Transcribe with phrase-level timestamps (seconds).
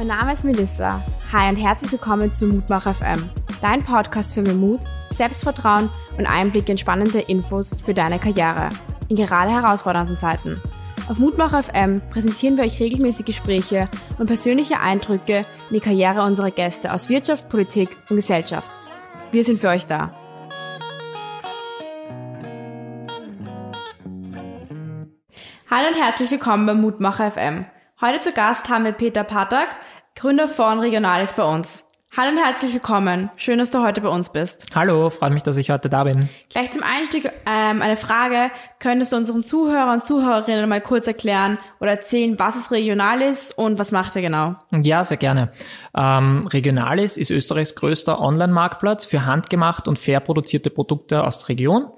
[0.00, 1.04] Mein Name ist Melissa.
[1.30, 3.28] Hi und herzlich willkommen zu Mutmach FM,
[3.60, 4.80] dein Podcast für mehr Mut,
[5.10, 8.70] Selbstvertrauen und Einblick in spannende Infos für deine Karriere
[9.10, 10.58] in gerade herausfordernden Zeiten.
[11.06, 16.50] Auf Mutmach FM präsentieren wir euch regelmäßig Gespräche und persönliche Eindrücke in die Karriere unserer
[16.50, 18.80] Gäste aus Wirtschaft, Politik und Gesellschaft.
[19.32, 20.14] Wir sind für euch da.
[25.70, 27.66] Hallo und herzlich willkommen bei Mutmacher FM.
[28.02, 29.76] Heute zu Gast haben wir Peter Patak,
[30.16, 31.84] Gründer von Regionalis bei uns.
[32.16, 33.28] Hallo und herzlich willkommen.
[33.36, 34.64] Schön, dass du heute bei uns bist.
[34.74, 36.30] Hallo, freut mich, dass ich heute da bin.
[36.48, 38.50] Gleich zum Einstieg ähm, eine Frage.
[38.78, 43.78] Könntest du unseren Zuhörern und Zuhörerinnen mal kurz erklären oder erzählen, was es Regionalis und
[43.78, 44.54] was macht ihr genau?
[44.70, 45.52] Ja, sehr gerne.
[45.94, 51.90] Ähm, Regionalis ist Österreichs größter Online-Marktplatz für handgemacht und fair produzierte Produkte aus der Region.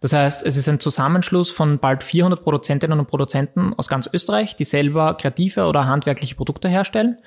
[0.00, 4.56] Das heißt, es ist ein Zusammenschluss von bald 400 Produzentinnen und Produzenten aus ganz Österreich,
[4.56, 7.18] die selber kreative oder handwerkliche Produkte herstellen.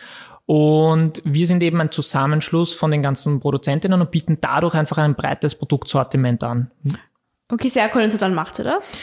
[0.45, 5.15] Und wir sind eben ein Zusammenschluss von den ganzen Produzentinnen und bieten dadurch einfach ein
[5.15, 6.71] breites Produktsortiment an.
[7.51, 8.03] Okay, sehr cool.
[8.03, 8.97] Und so dann macht ihr das?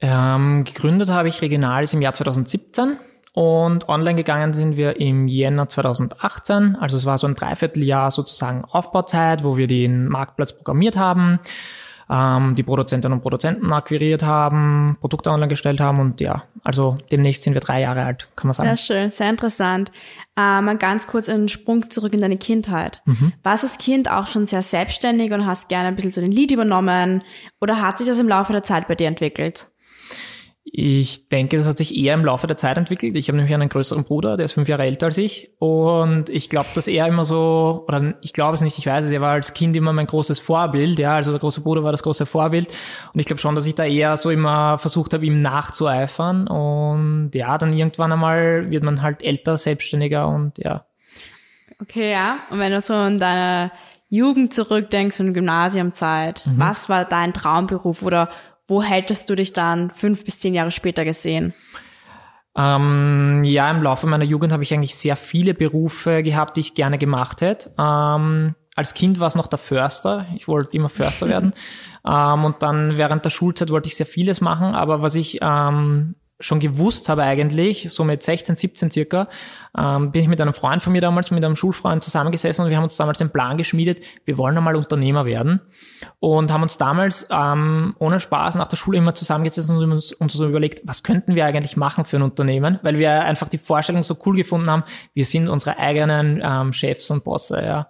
[0.00, 2.96] Ähm, gegründet habe ich Regionalis im Jahr 2017
[3.34, 6.76] und online gegangen sind wir im Jänner 2018.
[6.76, 11.40] Also es war so ein Dreivierteljahr sozusagen Aufbauzeit, wo wir den Marktplatz programmiert haben
[12.10, 17.44] ähm, die Produzentinnen und Produzenten akquiriert haben, Produkte online gestellt haben und ja, also demnächst
[17.44, 18.68] sind wir drei Jahre alt, kann man sagen.
[18.68, 19.92] Sehr schön, sehr interessant.
[20.36, 23.00] Ähm, mal ganz kurz einen Sprung zurück in deine Kindheit.
[23.04, 23.32] Mhm.
[23.44, 26.32] Warst du als Kind auch schon sehr selbstständig und hast gerne ein bisschen so den
[26.32, 27.22] Lied übernommen
[27.60, 29.68] oder hat sich das im Laufe der Zeit bei dir entwickelt?
[30.72, 33.16] Ich denke, das hat sich eher im Laufe der Zeit entwickelt.
[33.16, 35.50] Ich habe nämlich einen größeren Bruder, der ist fünf Jahre älter als ich.
[35.58, 39.10] Und ich glaube, dass er immer so, oder ich glaube es nicht, ich weiß es,
[39.10, 41.00] er war als Kind immer mein großes Vorbild.
[41.00, 42.68] Ja, also der große Bruder war das große Vorbild.
[43.12, 46.46] Und ich glaube schon, dass ich da eher so immer versucht habe, ihm nachzueifern.
[46.46, 50.84] Und ja, dann irgendwann einmal wird man halt älter, selbstständiger und ja.
[51.82, 52.36] Okay, ja.
[52.50, 53.72] Und wenn du so in deine
[54.08, 56.58] Jugend zurückdenkst und Gymnasiumzeit, mhm.
[56.58, 58.28] was war dein Traumberuf oder
[58.70, 61.52] wo hättest du dich dann fünf bis zehn Jahre später gesehen?
[62.56, 66.74] Ähm, ja, im Laufe meiner Jugend habe ich eigentlich sehr viele Berufe gehabt, die ich
[66.74, 67.72] gerne gemacht hätte.
[67.78, 70.26] Ähm, als Kind war es noch der Förster.
[70.36, 71.52] Ich wollte immer Förster werden.
[72.06, 74.74] ähm, und dann während der Schulzeit wollte ich sehr vieles machen.
[74.74, 79.28] Aber was ich ähm, schon gewusst habe eigentlich, so mit 16, 17 circa,
[79.76, 82.76] ähm, bin ich mit einem Freund von mir damals, mit einem Schulfreund zusammengesessen und wir
[82.76, 85.60] haben uns damals den Plan geschmiedet, wir wollen einmal Unternehmer werden
[86.18, 90.32] und haben uns damals ähm, ohne Spaß nach der Schule immer zusammengesessen und uns, uns
[90.32, 94.02] so überlegt, was könnten wir eigentlich machen für ein Unternehmen, weil wir einfach die Vorstellung
[94.02, 94.84] so cool gefunden haben,
[95.14, 97.86] wir sind unsere eigenen ähm, Chefs und Bosse, ja.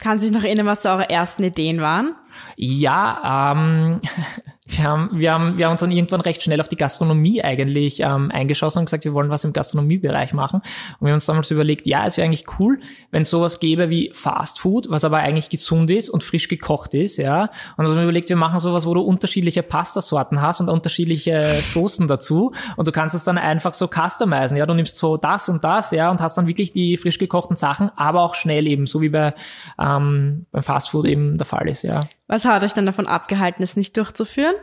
[0.00, 2.14] Kann sich noch erinnern, was so eure ersten Ideen waren?
[2.56, 3.98] Ja, ähm,
[4.70, 8.00] wir haben, wir haben, wir haben uns dann irgendwann recht schnell auf die Gastronomie eigentlich
[8.00, 10.60] ähm, eingeschossen und gesagt, wir wollen was im Gastronomiebereich machen.
[11.00, 13.90] Und wir haben uns damals überlegt, ja, es wäre eigentlich cool, wenn es sowas gäbe
[13.90, 17.42] wie Fast Food, was aber eigentlich gesund ist und frisch gekocht ist, ja.
[17.42, 21.54] Und dann haben wir überlegt, wir machen sowas, wo du unterschiedliche Pastasorten hast und unterschiedliche
[21.60, 22.52] Soßen dazu.
[22.76, 24.66] Und du kannst es dann einfach so customizen, ja.
[24.66, 27.90] Du nimmst so das und das, ja, und hast dann wirklich die frisch gekochten Sachen,
[27.96, 29.34] aber auch schnell eben, so wie bei
[29.78, 32.00] ähm, beim Fast Food eben der Fall ist, ja.
[32.30, 34.54] Was hat euch dann davon abgehalten, es nicht durchzuführen?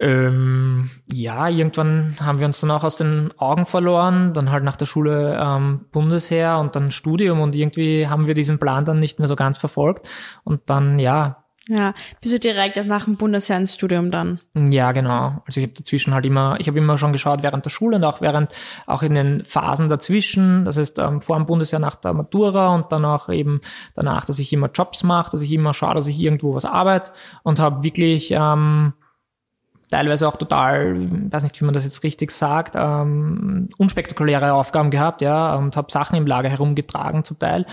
[0.00, 4.76] Ähm, ja, irgendwann haben wir uns dann auch aus den Augen verloren, dann halt nach
[4.76, 9.18] der Schule ähm, Bundesheer und dann Studium und irgendwie haben wir diesen Plan dann nicht
[9.18, 10.08] mehr so ganz verfolgt
[10.42, 11.41] und dann, ja.
[11.68, 14.40] Ja, bist du direkt erst nach dem Bundesheer ins Studium dann?
[14.54, 15.42] Ja, genau.
[15.46, 18.04] Also ich habe dazwischen halt immer, ich habe immer schon geschaut während der Schule und
[18.04, 18.50] auch während,
[18.86, 22.90] auch in den Phasen dazwischen, das heißt ähm, vor dem Bundesheer nach der Matura und
[22.90, 23.60] dann auch eben
[23.94, 27.12] danach, dass ich immer Jobs mache, dass ich immer schaue, dass ich irgendwo was arbeite
[27.44, 28.94] und habe wirklich ähm,
[29.92, 30.96] teilweise auch total,
[31.30, 35.92] weiß nicht, wie man das jetzt richtig sagt, ähm, unspektakuläre Aufgaben gehabt, ja, und habe
[35.92, 37.66] Sachen im Lager herumgetragen zum Teil.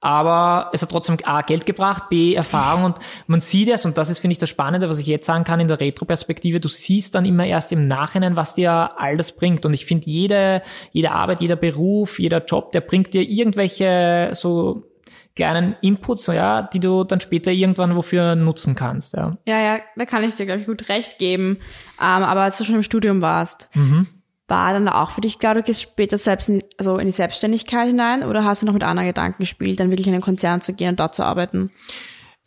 [0.00, 4.08] Aber es hat trotzdem A, Geld gebracht, B, Erfahrung und man sieht es, und das
[4.08, 7.16] ist, finde ich, das Spannende, was ich jetzt sagen kann in der Retro-Perspektive, du siehst
[7.16, 9.66] dann immer erst im Nachhinein, was dir all das bringt.
[9.66, 10.62] Und ich finde, jede,
[10.92, 14.93] jede Arbeit, jeder Beruf, jeder Job, der bringt dir irgendwelche so
[15.36, 19.14] kleinen Inputs, ja, die du dann später irgendwann wofür nutzen kannst.
[19.14, 21.58] Ja, ja, ja da kann ich dir, glaube ich, gut recht geben.
[22.00, 24.06] Ähm, aber als du schon im Studium warst, mhm.
[24.46, 27.88] war dann auch für dich klar, du gehst später selbst in, also in die Selbstständigkeit
[27.88, 30.72] hinein oder hast du noch mit anderen Gedanken gespielt, dann wirklich in einen Konzern zu
[30.72, 31.70] gehen und dort zu arbeiten?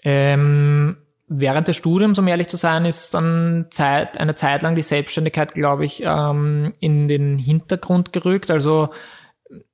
[0.03, 0.95] Ähm,
[1.27, 5.53] während des Studiums, um ehrlich zu sein, ist dann Zeit, eine Zeit lang die Selbstständigkeit,
[5.53, 8.49] glaube ich, ähm, in den Hintergrund gerückt.
[8.49, 8.89] Also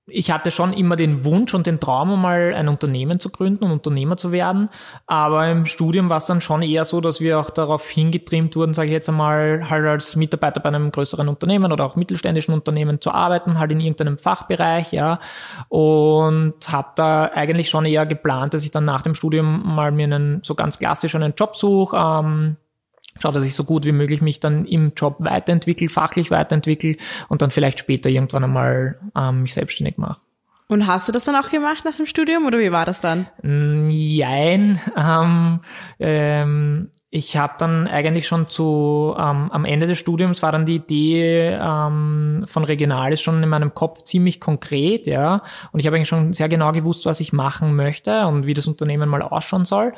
[0.05, 3.71] ich hatte schon immer den Wunsch und den Traum, mal ein Unternehmen zu gründen und
[3.71, 4.69] Unternehmer zu werden.
[5.07, 8.73] Aber im Studium war es dann schon eher so, dass wir auch darauf hingetrimmt wurden,
[8.73, 13.00] sage ich jetzt einmal, halt als Mitarbeiter bei einem größeren Unternehmen oder auch mittelständischen Unternehmen
[13.00, 15.19] zu arbeiten, halt in irgendeinem Fachbereich, ja.
[15.69, 20.05] Und habe da eigentlich schon eher geplant, dass ich dann nach dem Studium mal mir
[20.05, 21.95] einen so ganz klassisch einen Job suche.
[21.95, 22.57] Ähm,
[23.19, 26.98] Schau, dass ich so gut wie möglich mich dann im Job weiterentwickle, fachlich weiterentwickle
[27.30, 30.19] und dann vielleicht später irgendwann einmal ähm, mich selbstständig mache.
[30.74, 33.27] Und hast du das dann auch gemacht nach dem Studium oder wie war das dann?
[33.42, 34.80] Mm, jein.
[34.95, 35.60] Ähm,
[36.00, 40.75] ähm, ich habe dann eigentlich schon zu ähm, am Ende des Studiums war dann die
[40.75, 45.42] Idee ähm, von Regionalis schon in meinem Kopf ziemlich konkret, ja.
[45.71, 48.68] Und ich habe eigentlich schon sehr genau gewusst, was ich machen möchte und wie das
[48.68, 49.94] Unternehmen mal ausschauen soll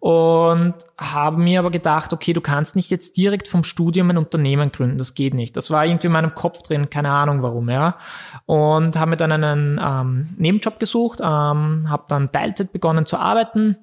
[0.00, 4.72] und habe mir aber gedacht, okay, du kannst nicht jetzt direkt vom Studium ein Unternehmen
[4.72, 5.56] gründen, das geht nicht.
[5.56, 7.98] Das war irgendwie in meinem Kopf drin, keine Ahnung warum, ja.
[8.46, 13.76] Und habe mir dann einen ähm, Nebenjob gesucht, ähm, habe dann Teilzeit begonnen zu arbeiten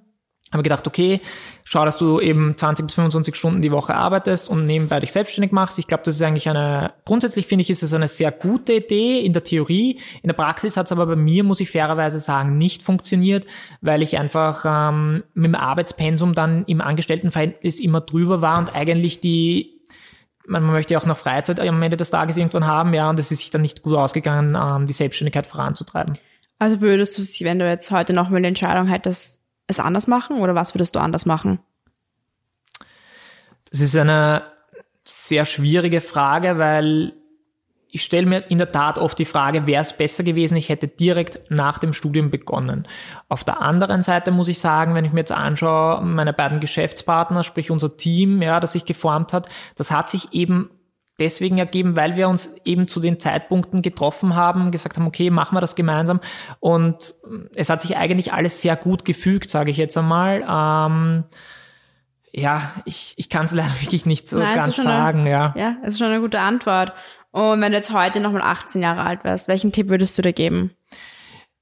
[0.53, 1.19] habe gedacht, okay,
[1.65, 5.51] schau, dass du eben 20 bis 25 Stunden die Woche arbeitest und nebenbei dich selbstständig
[5.51, 5.77] machst.
[5.77, 9.19] Ich glaube, das ist eigentlich eine, grundsätzlich finde ich, ist es eine sehr gute Idee
[9.19, 9.99] in der Theorie.
[10.21, 13.45] In der Praxis hat es aber bei mir, muss ich fairerweise sagen, nicht funktioniert,
[13.81, 19.19] weil ich einfach ähm, mit dem Arbeitspensum dann im Angestelltenverhältnis immer drüber war und eigentlich
[19.19, 19.73] die
[20.49, 23.31] man möchte ja auch noch Freizeit am Ende des Tages irgendwann haben, ja, und es
[23.31, 26.17] ist sich dann nicht gut ausgegangen, ähm, die Selbstständigkeit voranzutreiben.
[26.57, 29.36] Also würdest du, wenn du jetzt heute noch mal eine Entscheidung hättest,
[29.67, 31.59] es anders machen oder was würdest du anders machen?
[33.69, 34.43] Das ist eine
[35.03, 37.13] sehr schwierige Frage, weil
[37.89, 40.87] ich stelle mir in der Tat oft die Frage, wäre es besser gewesen, ich hätte
[40.87, 42.87] direkt nach dem Studium begonnen.
[43.29, 47.43] Auf der anderen Seite muss ich sagen, wenn ich mir jetzt anschaue, meine beiden Geschäftspartner,
[47.43, 50.69] sprich unser Team, ja, das sich geformt hat, das hat sich eben
[51.19, 55.55] deswegen ergeben, weil wir uns eben zu den Zeitpunkten getroffen haben, gesagt haben, okay, machen
[55.55, 56.19] wir das gemeinsam.
[56.59, 57.15] Und
[57.55, 60.45] es hat sich eigentlich alles sehr gut gefügt, sage ich jetzt einmal.
[60.47, 61.23] Ähm,
[62.31, 65.21] ja, ich, ich kann es leider wirklich nicht so Nein, ganz sagen.
[65.21, 66.93] Eine, ja, ja, es ist schon eine gute Antwort.
[67.31, 70.33] Und wenn du jetzt heute nochmal 18 Jahre alt wärst, welchen Tipp würdest du dir
[70.33, 70.71] geben?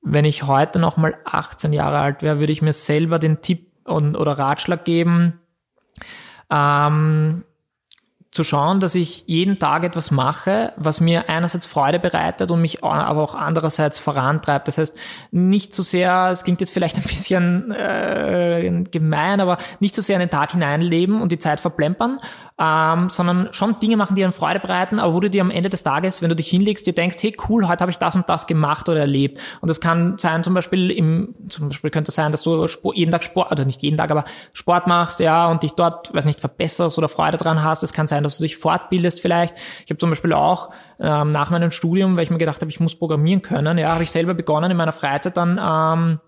[0.02, 4.16] Wenn ich heute nochmal 18 Jahre alt wäre, würde ich mir selber den Tipp und,
[4.16, 5.40] oder Ratschlag geben,
[6.52, 7.44] ähm,
[8.36, 12.84] zu schauen, dass ich jeden Tag etwas mache, was mir einerseits Freude bereitet und mich
[12.84, 14.68] aber auch andererseits vorantreibt.
[14.68, 15.00] Das heißt,
[15.32, 20.18] nicht so sehr, es klingt jetzt vielleicht ein bisschen äh, gemein, aber nicht so sehr
[20.18, 22.18] in den Tag hineinleben und die Zeit verplempern,
[22.60, 25.70] ähm, sondern schon Dinge machen, die einen Freude bereiten, aber wo du dir am Ende
[25.70, 28.28] des Tages, wenn du dich hinlegst, dir denkst, hey cool, heute habe ich das und
[28.28, 29.40] das gemacht oder erlebt.
[29.62, 33.12] Und das kann sein, zum Beispiel im, zum Beispiel könnte es sein, dass du jeden
[33.12, 36.42] Tag Sport, oder nicht jeden Tag, aber Sport machst, ja, und dich dort, weiß nicht,
[36.42, 37.82] verbesserst oder Freude dran hast.
[37.84, 39.56] Es kann sein, dass du dich fortbildest vielleicht.
[39.86, 42.80] Ich habe zum Beispiel auch ähm, nach meinem Studium, weil ich mir gedacht habe, ich
[42.80, 46.20] muss programmieren können, ja, habe ich selber begonnen in meiner Freizeit dann ähm,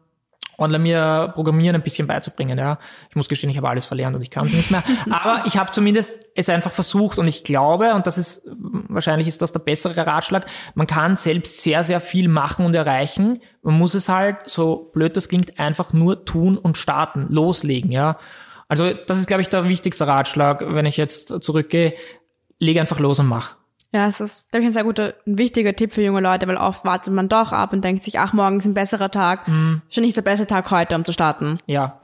[0.57, 2.57] online mir Programmieren ein bisschen beizubringen.
[2.57, 2.79] Ja,
[3.09, 4.83] ich muss gestehen, ich habe alles verlernt und ich kann es nicht mehr.
[5.09, 8.47] Aber ich habe zumindest es einfach versucht und ich glaube, und das ist
[8.89, 10.45] wahrscheinlich ist das der bessere Ratschlag,
[10.75, 13.39] man kann selbst sehr sehr viel machen und erreichen.
[13.61, 17.91] Man muss es halt, so blöd das klingt, einfach nur tun und starten, loslegen.
[17.91, 18.17] Ja,
[18.67, 21.93] also das ist glaube ich der wichtigste Ratschlag, wenn ich jetzt zurückgehe.
[22.59, 23.55] Lege einfach los und mach.
[23.93, 26.57] Ja, es ist, glaube ich, ein sehr guter, ein wichtiger Tipp für junge Leute, weil
[26.57, 29.47] oft wartet man doch ab und denkt sich, ach, morgen ist ein besserer Tag.
[29.47, 29.81] Mhm.
[29.89, 31.59] Schon nicht der beste Tag heute, um zu starten.
[31.67, 32.01] Ja.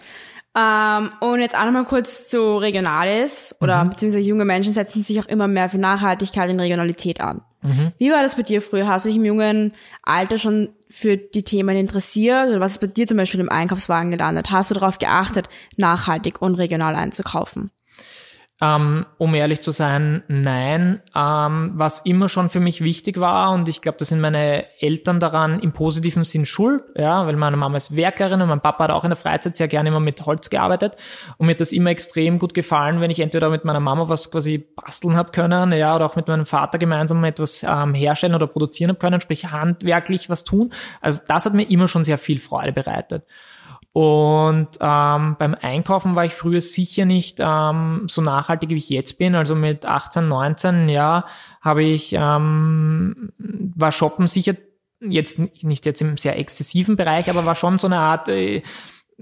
[0.55, 3.89] Ähm, und jetzt auch nochmal kurz zu Regionalis oder mhm.
[3.89, 7.41] beziehungsweise junge Menschen setzen sich auch immer mehr für Nachhaltigkeit und Regionalität an.
[7.63, 7.91] Mhm.
[7.97, 8.87] Wie war das bei dir früher?
[8.87, 9.73] Hast du dich im jungen
[10.03, 14.11] Alter schon für die Themen interessiert oder was ist bei dir zum Beispiel im Einkaufswagen
[14.11, 14.51] gelandet?
[14.51, 17.71] Hast du darauf geachtet, nachhaltig und regional einzukaufen?
[18.63, 21.01] Ähm, um ehrlich zu sein, nein.
[21.13, 25.19] Ähm, was immer schon für mich wichtig war, und ich glaube, da sind meine Eltern
[25.19, 28.91] daran im positiven Sinn schuld, ja, weil meine Mama ist Werkerin und mein Papa hat
[28.91, 30.95] auch in der Freizeit sehr gerne immer mit Holz gearbeitet.
[31.37, 34.31] Und mir hat das immer extrem gut gefallen, wenn ich entweder mit meiner Mama was
[34.31, 38.47] quasi basteln habe können, ja, oder auch mit meinem Vater gemeinsam etwas ähm, herstellen oder
[38.47, 40.71] produzieren habe können, sprich handwerklich was tun.
[41.01, 43.25] Also das hat mir immer schon sehr viel Freude bereitet.
[43.93, 49.19] Und ähm, beim Einkaufen war ich früher sicher nicht ähm, so nachhaltig, wie ich jetzt
[49.19, 49.35] bin.
[49.35, 51.25] Also mit 18, 19, ja,
[51.61, 54.55] habe ich, ähm, war Shoppen sicher
[54.99, 58.63] jetzt nicht jetzt im sehr exzessiven Bereich, aber war schon so eine Art, äh,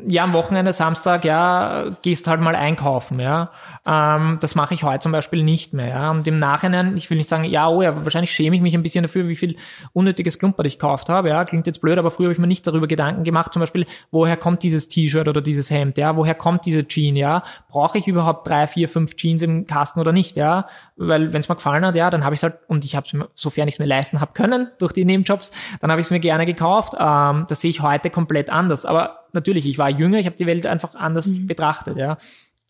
[0.05, 3.51] ja, am Wochenende, Samstag, ja, gehst halt mal einkaufen, ja.
[3.85, 6.11] Ähm, das mache ich heute zum Beispiel nicht mehr, ja.
[6.11, 8.83] Und im Nachhinein, ich will nicht sagen, ja, oh ja, wahrscheinlich schäme ich mich ein
[8.83, 9.55] bisschen dafür, wie viel
[9.93, 11.43] unnötiges Klumper ich gekauft habe, ja.
[11.45, 14.37] Klingt jetzt blöd, aber früher habe ich mir nicht darüber Gedanken gemacht, zum Beispiel, woher
[14.37, 16.15] kommt dieses T-Shirt oder dieses Hemd, ja.
[16.15, 17.43] Woher kommt diese Jeans, ja.
[17.69, 20.67] Brauche ich überhaupt drei, vier, fünf Jeans im Kasten oder nicht, ja.
[20.95, 23.13] Weil, wenn es mir gefallen hat, ja, dann habe ich halt, und ich habe es
[23.13, 26.11] mir, sofern ich es mir leisten habe können, durch die Nebenjobs, dann habe ich es
[26.11, 26.93] mir gerne gekauft.
[26.99, 28.85] Ähm, das sehe ich heute komplett anders.
[28.85, 31.47] Aber natürlich, ich war jünger, ich habe die Welt einfach anders mhm.
[31.47, 32.17] betrachtet, ja.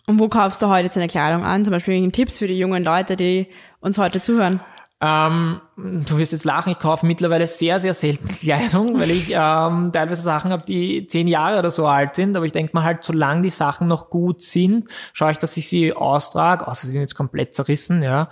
[0.08, 1.64] Und wo kaufst du heute deine Kleidung an?
[1.64, 3.48] Zum Beispiel Tipps für die jungen Leute, die
[3.80, 4.62] uns heute zuhören.
[5.04, 9.92] Ähm, du wirst jetzt lachen, ich kaufe mittlerweile sehr, sehr selten Kleidung, weil ich ähm,
[9.92, 12.36] teilweise Sachen habe, die zehn Jahre oder so alt sind.
[12.36, 15.68] Aber ich denke mal halt, solange die Sachen noch gut sind, schaue ich, dass ich
[15.68, 18.30] sie austrage, außer sie sind jetzt komplett zerrissen, ja.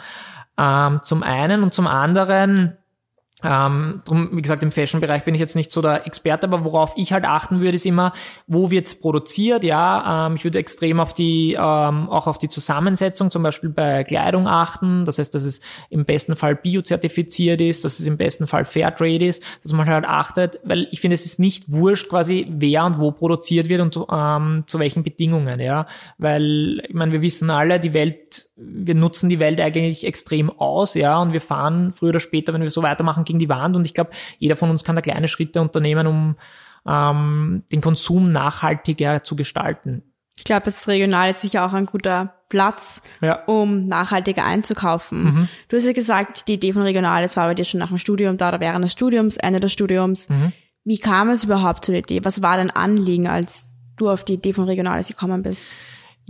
[0.57, 2.77] Ähm, zum einen und zum anderen
[3.43, 6.93] ähm, drum, wie gesagt, im Fashion-Bereich bin ich jetzt nicht so der Experte, aber worauf
[6.97, 8.13] ich halt achten würde, ist immer,
[8.47, 10.27] wo wird's produziert, ja.
[10.27, 14.47] Ähm, ich würde extrem auf die, ähm, auch auf die Zusammensetzung, zum Beispiel bei Kleidung
[14.47, 15.05] achten.
[15.05, 19.25] Das heißt, dass es im besten Fall biozertifiziert ist, dass es im besten Fall Fairtrade
[19.25, 22.99] ist, dass man halt achtet, weil ich finde, es ist nicht wurscht quasi, wer und
[22.99, 25.85] wo produziert wird und ähm, zu welchen Bedingungen, ja.
[26.17, 30.93] Weil, ich meine, wir wissen alle, die Welt wir nutzen die Welt eigentlich extrem aus,
[30.93, 33.75] ja, und wir fahren früher oder später, wenn wir so weitermachen, gegen die Wand.
[33.75, 36.35] Und ich glaube, jeder von uns kann da kleine Schritte unternehmen, um
[36.87, 40.03] ähm, den Konsum nachhaltiger zu gestalten.
[40.37, 43.43] Ich glaube, das Regional ist sicher auch ein guter Platz, ja.
[43.45, 45.23] um nachhaltiger einzukaufen.
[45.23, 45.49] Mhm.
[45.67, 47.99] Du hast ja gesagt, die Idee von Regional, das war bei dir schon nach dem
[47.99, 50.29] Studium da oder während des Studiums, Ende des Studiums.
[50.29, 50.53] Mhm.
[50.83, 52.23] Wie kam es überhaupt zu der Idee?
[52.23, 55.65] Was war dein Anliegen, als du auf die Idee von Regionales gekommen bist?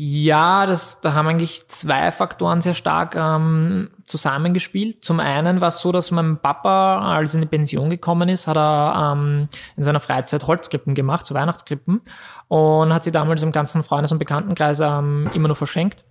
[0.02, 5.04] Ja, das, da haben eigentlich zwei Faktoren sehr stark ähm, zusammengespielt.
[5.04, 8.48] Zum einen war es so, dass mein Papa, als er in die Pension gekommen ist,
[8.48, 12.00] hat er ähm, in seiner Freizeit Holzkrippen gemacht, so Weihnachtskrippen,
[12.48, 16.06] und hat sie damals im ganzen Freundes- und Bekanntenkreis ähm, immer nur verschenkt.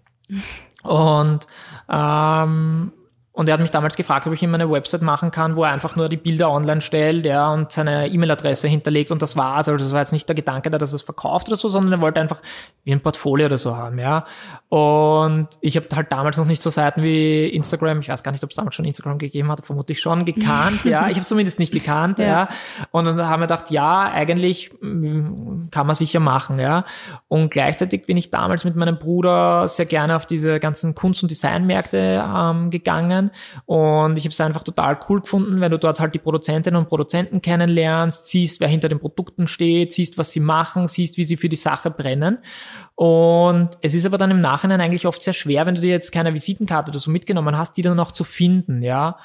[0.82, 1.46] Und
[1.88, 2.92] ähm,
[3.38, 5.70] und er hat mich damals gefragt, ob ich ihm eine Website machen kann, wo er
[5.70, 9.68] einfach nur die Bilder online stellt, ja, und seine E-Mail-Adresse hinterlegt und das war's.
[9.68, 12.00] Also das war jetzt nicht der Gedanke, dass er es verkauft oder so, sondern er
[12.00, 12.42] wollte einfach
[12.82, 14.24] wie ein Portfolio oder so haben, ja.
[14.70, 18.42] Und ich habe halt damals noch nicht so Seiten wie Instagram, ich weiß gar nicht,
[18.42, 21.08] ob es damals schon Instagram gegeben hat, vermutlich schon gekannt, ja.
[21.08, 22.26] Ich habe zumindest nicht gekannt, ja.
[22.26, 22.48] ja.
[22.90, 26.84] Und dann haben wir gedacht, ja, eigentlich mm, kann man sicher machen, ja.
[27.28, 31.30] Und gleichzeitig bin ich damals mit meinem Bruder sehr gerne auf diese ganzen Kunst- und
[31.30, 33.27] Designmärkte ähm, gegangen
[33.66, 36.88] und ich habe es einfach total cool gefunden, wenn du dort halt die Produzentinnen und
[36.88, 41.36] Produzenten kennenlernst, siehst, wer hinter den Produkten steht, siehst, was sie machen, siehst, wie sie
[41.36, 42.38] für die Sache brennen.
[42.94, 46.12] Und es ist aber dann im Nachhinein eigentlich oft sehr schwer, wenn du dir jetzt
[46.12, 49.18] keine Visitenkarte oder so mitgenommen hast, die dann noch zu finden, ja.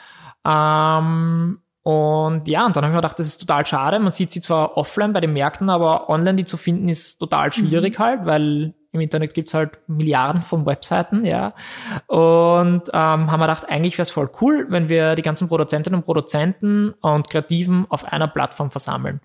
[0.46, 4.00] Ähm, und ja, und dann habe ich mir gedacht, das ist total schade.
[4.00, 7.52] Man sieht sie zwar offline bei den Märkten, aber online die zu finden ist total
[7.52, 8.04] schwierig mhm.
[8.04, 11.54] halt, weil im Internet gibt's halt Milliarden von Webseiten, ja.
[12.08, 16.00] Und ähm, haben wir gedacht, eigentlich wäre es voll cool, wenn wir die ganzen Produzentinnen
[16.00, 19.20] und Produzenten und Kreativen auf einer Plattform versammeln.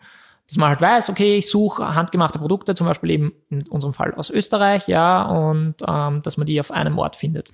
[0.49, 4.15] Dass man halt weiß, okay, ich suche handgemachte Produkte, zum Beispiel eben in unserem Fall
[4.15, 7.51] aus Österreich, ja, und ähm, dass man die auf einem Ort findet.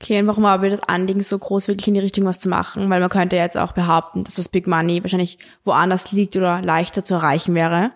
[0.00, 2.48] Okay, und warum haben wir das Anliegen so groß, wirklich in die Richtung was zu
[2.48, 2.88] machen?
[2.88, 7.02] Weil man könnte jetzt auch behaupten, dass das Big Money wahrscheinlich woanders liegt oder leichter
[7.02, 7.90] zu erreichen wäre.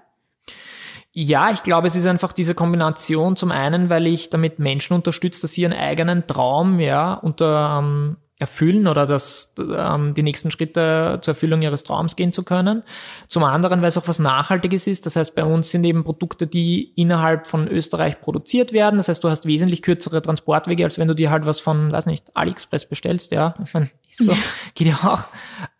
[1.15, 5.43] Ja, ich glaube, es ist einfach diese Kombination zum einen, weil ich damit Menschen unterstütze,
[5.43, 11.19] dass sie ihren eigenen Traum ja unter ähm, erfüllen oder dass ähm, die nächsten Schritte
[11.23, 12.83] zur Erfüllung ihres Traums gehen zu können.
[13.29, 15.07] Zum anderen, weil es auch was Nachhaltiges ist.
[15.07, 18.97] Das heißt, bei uns sind eben Produkte, die innerhalb von Österreich produziert werden.
[18.97, 22.07] Das heißt, du hast wesentlich kürzere Transportwege, als wenn du dir halt was von, weiß
[22.07, 23.33] nicht, AliExpress bestellst.
[23.33, 24.35] Ja, ich meine, so,
[24.75, 25.29] geht ja auch.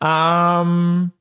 [0.01, 1.13] Ähm,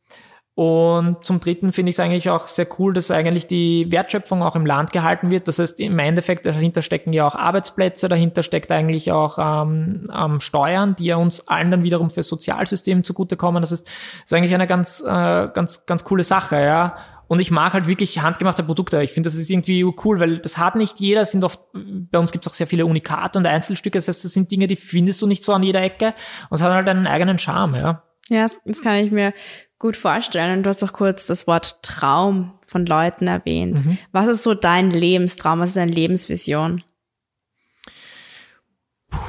[0.54, 4.58] und zum Dritten finde ich es eigentlich auch sehr cool, dass eigentlich die Wertschöpfung auch
[4.58, 5.48] im Land gehalten wird.
[5.48, 10.42] Das heißt, im Endeffekt dahinter stecken ja auch Arbeitsplätze, dahinter steckt eigentlich auch ähm, ähm,
[10.42, 13.62] Steuern, die ja uns allen dann wiederum für Sozialsystem zugutekommen.
[13.62, 13.90] Das ist,
[14.26, 16.98] ist eigentlich eine ganz, äh, ganz, ganz coole Sache, ja.
[17.28, 19.02] Und ich mag halt wirklich handgemachte Produkte.
[19.04, 21.24] Ich finde, das ist irgendwie cool, weil das hat nicht jeder.
[21.24, 23.98] sind oft, bei uns gibt es auch sehr viele Unikate und Einzelstücke.
[23.98, 26.08] Das heißt, das sind Dinge, die findest du nicht so an jeder Ecke.
[26.50, 28.04] Und es hat halt einen eigenen Charme, ja.
[28.28, 29.34] Ja, das kann ich mir
[29.82, 30.60] gut vorstellen.
[30.60, 33.84] Und du hast auch kurz das Wort Traum von Leuten erwähnt.
[33.84, 33.98] Mhm.
[34.14, 35.60] Was ist so dein Lebenstraum?
[35.60, 36.84] Was ist deine Lebensvision?
[39.10, 39.20] Puh,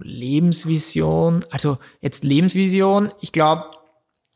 [0.00, 1.44] Lebensvision.
[1.50, 3.10] Also jetzt Lebensvision.
[3.20, 3.70] Ich glaube,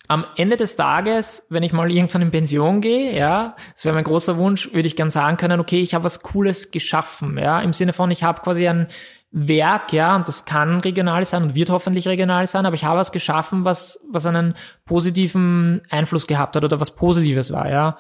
[0.07, 4.05] am Ende des Tages, wenn ich mal irgendwann in Pension gehe, ja, das wäre mein
[4.05, 7.73] großer Wunsch, würde ich gern sagen können, okay, ich habe was Cooles geschaffen, ja, im
[7.73, 8.89] Sinne von, ich habe quasi ein
[9.31, 13.01] Werk, ja, und das kann regional sein und wird hoffentlich regional sein, aber ich habe
[13.01, 17.97] was geschaffen, was, was einen positiven Einfluss gehabt hat oder was Positives war, ja.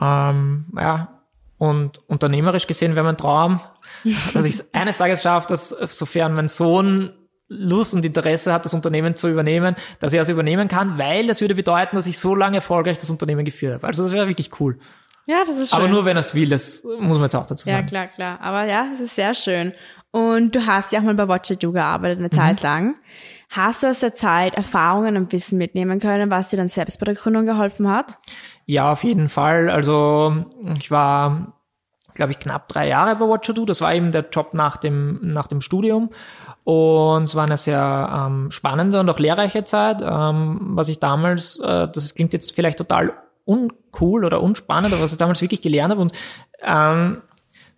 [0.00, 1.20] Ähm, ja,
[1.56, 3.60] Und unternehmerisch gesehen wäre mein Traum,
[4.34, 7.12] dass ich es eines Tages schaffe, dass sofern mein Sohn
[7.52, 11.40] Lust und Interesse hat, das Unternehmen zu übernehmen, dass er es übernehmen kann, weil das
[11.40, 13.86] würde bedeuten, dass ich so lange erfolgreich das Unternehmen geführt habe.
[13.88, 14.78] Also das wäre wirklich cool.
[15.26, 15.78] Ja, das ist schön.
[15.78, 17.78] Aber nur wenn er es will, das muss man jetzt auch dazu sagen.
[17.78, 18.40] Ja, klar, klar.
[18.40, 19.74] Aber ja, es ist sehr schön.
[20.12, 22.32] Und du hast ja auch mal bei Watch It Do gearbeitet, eine mhm.
[22.32, 22.96] Zeit lang.
[23.48, 27.04] Hast du aus der Zeit Erfahrungen und Wissen mitnehmen können, was dir dann selbst bei
[27.04, 28.18] der Gründung geholfen hat?
[28.66, 29.70] Ja, auf jeden Fall.
[29.70, 31.52] Also ich war,
[32.14, 33.64] glaube ich, knapp drei Jahre bei Watch It Do.
[33.64, 36.10] Das war eben der Job nach dem, nach dem Studium.
[36.64, 41.58] Und es war eine sehr ähm, spannende und auch lehrreiche Zeit, ähm, was ich damals,
[41.58, 43.14] äh, das klingt jetzt vielleicht total
[43.44, 46.02] uncool oder unspannend, aber was ich damals wirklich gelernt habe.
[46.02, 46.12] Und
[46.62, 47.22] ähm,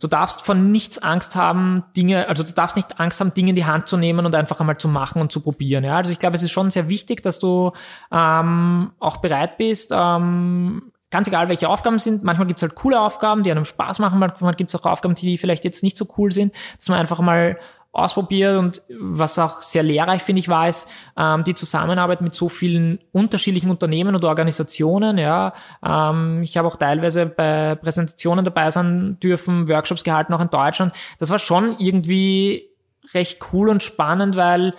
[0.00, 3.56] du darfst von nichts Angst haben, Dinge, also du darfst nicht Angst haben, Dinge in
[3.56, 5.84] die Hand zu nehmen und einfach einmal zu machen und zu probieren.
[5.84, 5.96] Ja?
[5.96, 7.72] Also ich glaube, es ist schon sehr wichtig, dass du
[8.10, 13.44] ähm, auch bereit bist, ähm, ganz egal welche Aufgaben sind, manchmal gibt's halt coole Aufgaben,
[13.44, 16.52] die einem Spaß machen, manchmal gibt's auch Aufgaben, die vielleicht jetzt nicht so cool sind,
[16.78, 17.58] dass man einfach mal
[17.92, 22.48] ausprobiert und was auch sehr lehrreich finde ich war, ist ähm, die Zusammenarbeit mit so
[22.48, 25.18] vielen unterschiedlichen Unternehmen und Organisationen.
[25.18, 25.52] Ja,
[25.84, 30.94] ähm, ich habe auch teilweise bei Präsentationen dabei sein dürfen, Workshops gehalten auch in Deutschland.
[31.18, 32.70] Das war schon irgendwie
[33.12, 34.72] recht cool und spannend, weil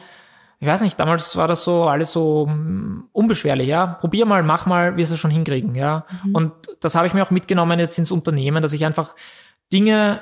[0.60, 3.86] ich weiß nicht, damals war das so alles so mm, unbeschwerlich, ja.
[3.86, 6.06] Probier mal, mach mal, wirst du schon hinkriegen, ja.
[6.24, 6.36] Mhm.
[6.36, 9.14] Und das habe ich mir auch mitgenommen jetzt ins Unternehmen, dass ich einfach
[9.74, 10.22] Dinge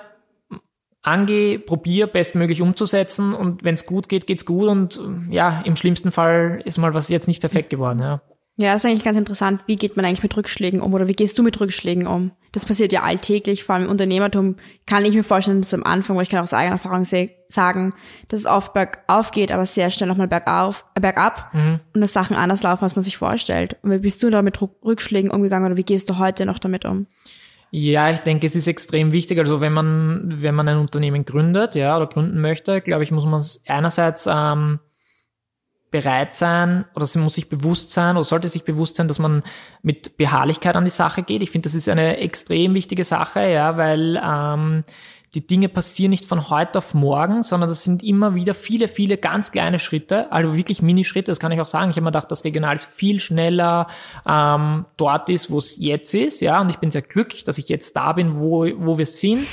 [1.03, 6.11] angehe, probiere bestmöglich umzusetzen und wenn es gut geht, geht's gut und ja, im schlimmsten
[6.11, 8.21] Fall ist mal was jetzt nicht perfekt geworden, ja.
[8.57, 9.61] Ja, das ist eigentlich ganz interessant.
[9.65, 12.31] Wie geht man eigentlich mit Rückschlägen um oder wie gehst du mit Rückschlägen um?
[12.51, 14.57] Das passiert ja alltäglich, vor allem im Unternehmertum.
[14.85, 17.05] Kann ich mir vorstellen, dass am Anfang, weil ich kann aus eigener Erfahrung
[17.47, 17.93] sagen,
[18.27, 21.79] dass es oft bergauf geht, aber sehr schnell nochmal bergauf, äh, bergab mhm.
[21.95, 23.77] und dass Sachen anders laufen, als man sich vorstellt.
[23.81, 26.85] Und wie bist du da mit Rückschlägen umgegangen oder wie gehst du heute noch damit
[26.85, 27.07] um?
[27.73, 29.39] Ja, ich denke, es ist extrem wichtig.
[29.39, 33.25] Also wenn man, wenn man ein Unternehmen gründet, ja, oder gründen möchte, glaube ich, muss
[33.25, 34.79] man einerseits ähm,
[35.89, 39.41] bereit sein oder sie muss sich bewusst sein oder sollte sich bewusst sein, dass man
[39.83, 41.43] mit Beharrlichkeit an die Sache geht.
[41.43, 44.83] Ich finde, das ist eine extrem wichtige Sache, ja, weil ähm,
[45.33, 49.17] die Dinge passieren nicht von heute auf morgen, sondern das sind immer wieder viele, viele
[49.17, 51.89] ganz kleine Schritte, also wirklich Minischritte, das kann ich auch sagen.
[51.89, 53.87] Ich habe mir gedacht, dass Regionals viel schneller
[54.27, 57.69] ähm, dort ist, wo es jetzt ist, ja, und ich bin sehr glücklich, dass ich
[57.69, 59.47] jetzt da bin, wo, wo wir sind.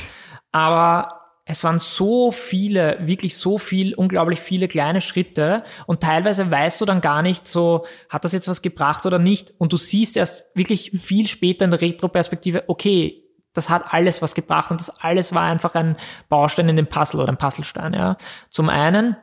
[0.50, 6.80] Aber es waren so viele, wirklich so viel, unglaublich viele kleine Schritte und teilweise weißt
[6.80, 10.16] du dann gar nicht so, hat das jetzt was gebracht oder nicht und du siehst
[10.16, 13.27] erst wirklich viel später in der Retroperspektive, okay,
[13.58, 15.96] das hat alles was gebracht und das alles war einfach ein
[16.28, 17.92] Baustein in dem Puzzle oder ein Puzzlestein.
[17.92, 18.16] Ja.
[18.50, 19.16] Zum einen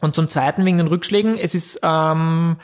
[0.00, 1.36] und zum zweiten wegen den Rückschlägen.
[1.36, 2.56] Es ist ähm,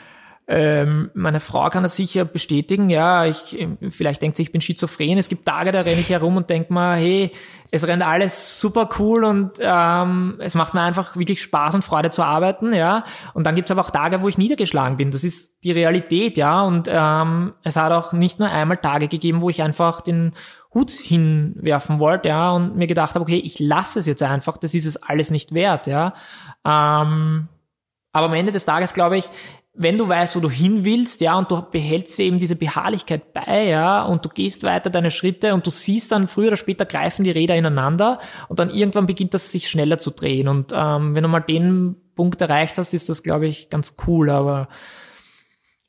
[0.47, 2.89] ähm, meine Frau kann das sicher bestätigen.
[2.89, 5.17] Ja, ich vielleicht denkt sie, ich bin schizophren.
[5.17, 7.31] Es gibt Tage, da renne ich herum und denke mal, hey,
[7.71, 12.09] es rennt alles super cool und ähm, es macht mir einfach wirklich Spaß und Freude
[12.09, 12.73] zu arbeiten.
[12.73, 15.11] Ja, und dann gibt's aber auch Tage, wo ich niedergeschlagen bin.
[15.11, 16.35] Das ist die Realität.
[16.35, 20.33] Ja, und ähm, es hat auch nicht nur einmal Tage gegeben, wo ich einfach den
[20.73, 24.73] Hut hinwerfen wollte, ja, und mir gedacht habe, okay, ich lasse es jetzt einfach, das
[24.73, 26.13] ist es alles nicht wert, ja.
[26.65, 27.47] Ähm,
[28.13, 29.29] aber am Ende des Tages glaube ich,
[29.73, 33.67] wenn du weißt, wo du hin willst, ja, und du behältst eben diese Beharrlichkeit bei,
[33.67, 37.23] ja, und du gehst weiter deine Schritte und du siehst dann früher oder später greifen
[37.23, 40.49] die Räder ineinander und dann irgendwann beginnt das sich schneller zu drehen.
[40.49, 44.29] Und ähm, wenn du mal den Punkt erreicht hast, ist das, glaube ich, ganz cool.
[44.29, 44.67] Aber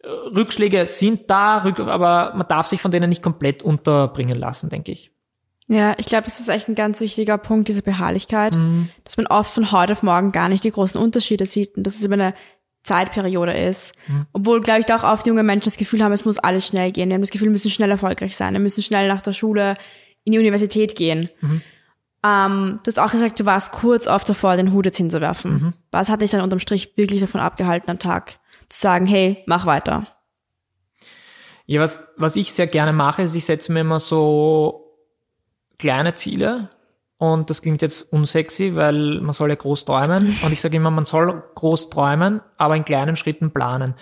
[0.05, 5.12] Rückschläge sind da, aber man darf sich von denen nicht komplett unterbringen lassen, denke ich.
[5.69, 8.88] Ja, ich glaube, das ist echt ein ganz wichtiger Punkt, diese Beharrlichkeit, mhm.
[9.05, 11.95] dass man oft von heute auf morgen gar nicht die großen Unterschiede sieht und dass
[11.95, 12.35] es über eine
[12.83, 13.95] Zeitperiode ist.
[14.09, 14.27] Mhm.
[14.33, 17.09] Obwohl, glaube ich, auch oft junge Menschen das Gefühl haben, es muss alles schnell gehen.
[17.09, 18.55] Die haben das Gefühl, wir müssen schnell erfolgreich sein.
[18.55, 19.77] Wir müssen schnell nach der Schule
[20.25, 21.31] in die Universität gehen.
[21.41, 21.62] Mhm.
[22.25, 25.53] Ähm, du hast auch gesagt, du warst kurz oft davor, den Hut jetzt hinzuwerfen.
[25.53, 25.73] Mhm.
[25.91, 28.41] Was hat dich dann unterm Strich wirklich davon abgehalten, am Tag
[28.81, 30.07] sagen, hey, mach weiter?
[31.67, 34.97] Ja, was, was ich sehr gerne mache, ist, ich setze mir immer so
[35.79, 36.71] kleine Ziele.
[37.19, 40.37] Und das klingt jetzt unsexy, weil man soll ja groß träumen.
[40.43, 43.95] Und ich sage immer, man soll groß träumen, aber in kleinen Schritten planen.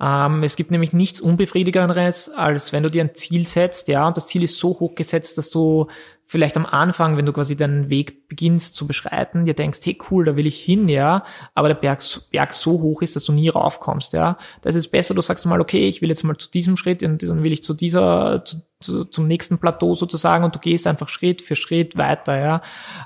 [0.00, 4.16] Ähm, es gibt nämlich nichts Unbefriedigenderes, als wenn du dir ein Ziel setzt, ja, und
[4.16, 5.88] das Ziel ist so hoch gesetzt, dass du
[6.30, 10.24] vielleicht am Anfang, wenn du quasi deinen Weg beginnst zu beschreiten, dir denkst, hey cool,
[10.24, 13.48] da will ich hin, ja, aber der Berg, Berg so hoch ist, dass du nie
[13.48, 14.38] raufkommst, ja.
[14.62, 17.02] Da ist es besser, du sagst mal, okay, ich will jetzt mal zu diesem Schritt
[17.02, 20.86] und dann will ich zu dieser, zu, zu, zum nächsten Plateau sozusagen und du gehst
[20.86, 22.62] einfach Schritt für Schritt weiter, ja.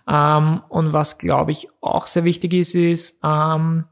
[0.06, 3.86] Ähm, und was, glaube ich, auch sehr wichtig ist, ist, ähm,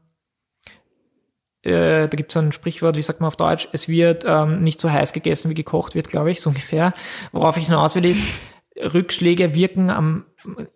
[1.63, 4.79] äh, da gibt es ein Sprichwort, wie sagt man auf Deutsch, es wird ähm, nicht
[4.79, 6.93] so heiß gegessen, wie gekocht wird, glaube ich, so ungefähr.
[7.31, 8.27] Worauf ich hinaus will, ist,
[8.77, 10.25] Rückschläge wirken am,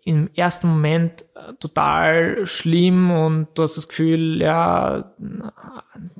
[0.02, 5.12] im ersten Moment äh, total schlimm und du hast das Gefühl, ja,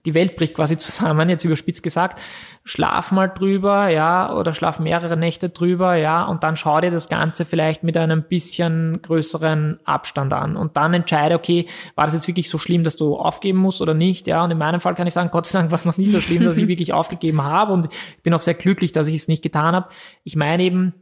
[0.05, 2.21] die Welt bricht quasi zusammen, jetzt überspitzt gesagt.
[2.65, 7.09] Schlaf mal drüber, ja, oder schlaf mehrere Nächte drüber, ja, und dann schau dir das
[7.09, 12.29] Ganze vielleicht mit einem bisschen größeren Abstand an und dann entscheide, okay, war das jetzt
[12.29, 15.07] wirklich so schlimm, dass du aufgeben musst oder nicht, ja, und in meinem Fall kann
[15.07, 17.43] ich sagen, Gott sei Dank war es noch nie so schlimm, dass ich wirklich aufgegeben
[17.43, 19.89] habe und ich bin auch sehr glücklich, dass ich es nicht getan habe.
[20.25, 20.95] Ich meine eben,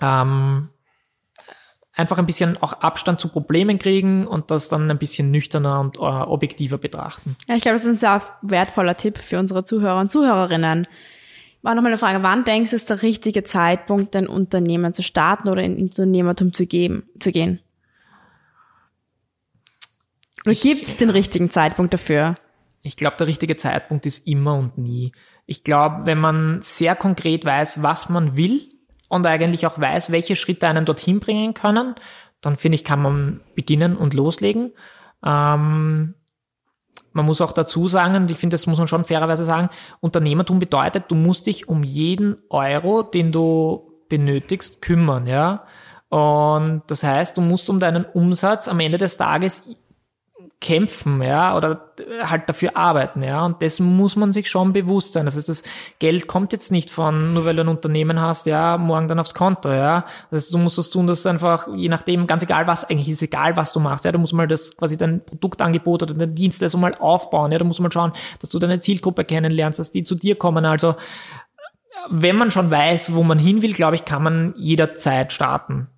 [0.00, 0.70] ähm,
[1.94, 5.96] einfach ein bisschen auch Abstand zu Problemen kriegen und das dann ein bisschen nüchterner und
[5.96, 7.36] äh, objektiver betrachten.
[7.46, 10.88] Ja, ich glaube, das ist ein sehr wertvoller Tipp für unsere Zuhörer und Zuhörerinnen.
[11.62, 15.48] War nochmal eine Frage, wann denkst du, ist der richtige Zeitpunkt, ein Unternehmen zu starten
[15.48, 17.60] oder in Unternehmertum zu, geben, zu gehen?
[20.44, 22.36] Oder gibt es den richtigen Zeitpunkt dafür?
[22.82, 25.12] Ich glaube, der richtige Zeitpunkt ist immer und nie.
[25.46, 28.73] Ich glaube, wenn man sehr konkret weiß, was man will,
[29.08, 31.94] und eigentlich auch weiß, welche Schritte einen dorthin bringen können,
[32.40, 34.72] dann finde ich, kann man beginnen und loslegen.
[35.24, 36.14] Ähm,
[37.12, 40.58] man muss auch dazu sagen, und ich finde, das muss man schon fairerweise sagen, Unternehmertum
[40.58, 45.64] bedeutet, du musst dich um jeden Euro, den du benötigst, kümmern, ja.
[46.08, 49.62] Und das heißt, du musst um deinen Umsatz am Ende des Tages
[50.64, 51.90] kämpfen, ja, oder
[52.22, 53.44] halt dafür arbeiten, ja.
[53.44, 55.26] Und das muss man sich schon bewusst sein.
[55.26, 55.62] Das heißt, das
[55.98, 59.34] Geld kommt jetzt nicht von, nur weil du ein Unternehmen hast, ja, morgen dann aufs
[59.34, 60.06] Konto, ja.
[60.30, 63.20] Das heißt, du musst das tun, das einfach, je nachdem, ganz egal was, eigentlich ist
[63.20, 64.12] egal, was du machst, ja.
[64.12, 67.58] Du musst mal das, quasi dein Produktangebot oder dein Dienstleistung mal aufbauen, ja.
[67.58, 70.64] Du musst mal schauen, dass du deine Zielgruppe kennenlernst, dass die zu dir kommen.
[70.64, 70.96] Also,
[72.08, 75.88] wenn man schon weiß, wo man hin will, glaube ich, kann man jederzeit starten.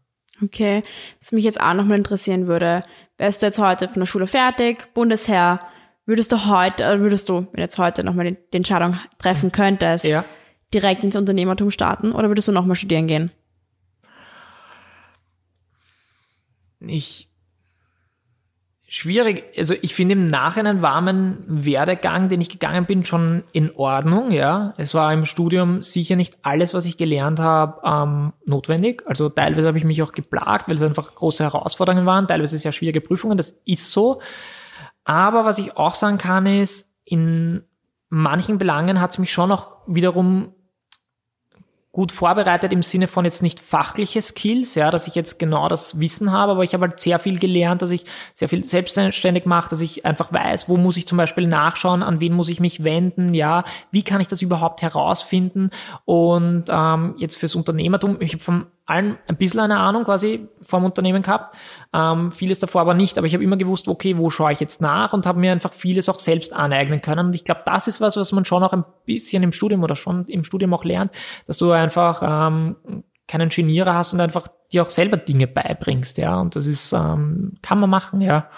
[0.43, 0.83] Okay.
[1.21, 2.83] Was mich jetzt auch nochmal interessieren würde,
[3.19, 5.61] wärst du jetzt heute von der Schule fertig, Bundesheer,
[6.05, 10.05] würdest du heute, oder würdest du, wenn jetzt heute nochmal die, die Entscheidung treffen könntest,
[10.05, 10.25] ja.
[10.73, 13.31] direkt ins Unternehmertum starten oder würdest du nochmal studieren gehen?
[16.81, 17.29] Ich
[18.87, 19.45] schwierig.
[19.59, 24.31] Also ich finde im Nachhinein war mein Werdegang, den ich gegangen bin, schon in Ordnung.
[24.31, 29.03] Ja, es war im Studium sicher nicht alles, was ich gelernt habe, ähm, notwendig.
[29.07, 32.73] Also teilweise habe ich mich auch geplagt, weil es einfach große Herausforderungen waren, teilweise sehr
[32.73, 33.37] schwierige Prüfungen.
[33.37, 34.21] Das ist so.
[35.05, 37.65] Aber was ich auch sagen kann, ist, in
[38.09, 40.55] manchen Belangen hat es mich schon auch wiederum
[41.97, 45.99] gut vorbereitet im Sinne von jetzt nicht fachliche Skills, ja, dass ich jetzt genau das
[45.99, 48.05] Wissen habe, aber ich habe halt sehr viel gelernt, dass ich
[48.35, 52.21] sehr viel selbstständig mache, dass ich einfach weiß, wo muss ich zum Beispiel nachschauen, an
[52.21, 55.71] wen muss ich mich wenden, ja, wie kann ich das überhaupt herausfinden?
[56.05, 60.85] Und ähm, jetzt fürs Unternehmertum, ich habe vom allen ein bisschen eine Ahnung quasi vom
[60.85, 61.57] Unternehmen gehabt,
[61.93, 64.81] ähm, vieles davor aber nicht, aber ich habe immer gewusst, okay, wo schaue ich jetzt
[64.81, 65.13] nach?
[65.13, 67.27] Und habe mir einfach vieles auch selbst aneignen können.
[67.27, 69.97] Und ich glaube, das ist was, was man schon auch ein bisschen im Studium oder
[69.97, 71.13] schon im Studium auch lernt,
[71.47, 72.77] dass du einfach ähm,
[73.29, 77.55] keinen Genierer hast und einfach dir auch selber Dinge beibringst, ja, und das ist, ähm,
[77.63, 78.49] kann man machen, ja.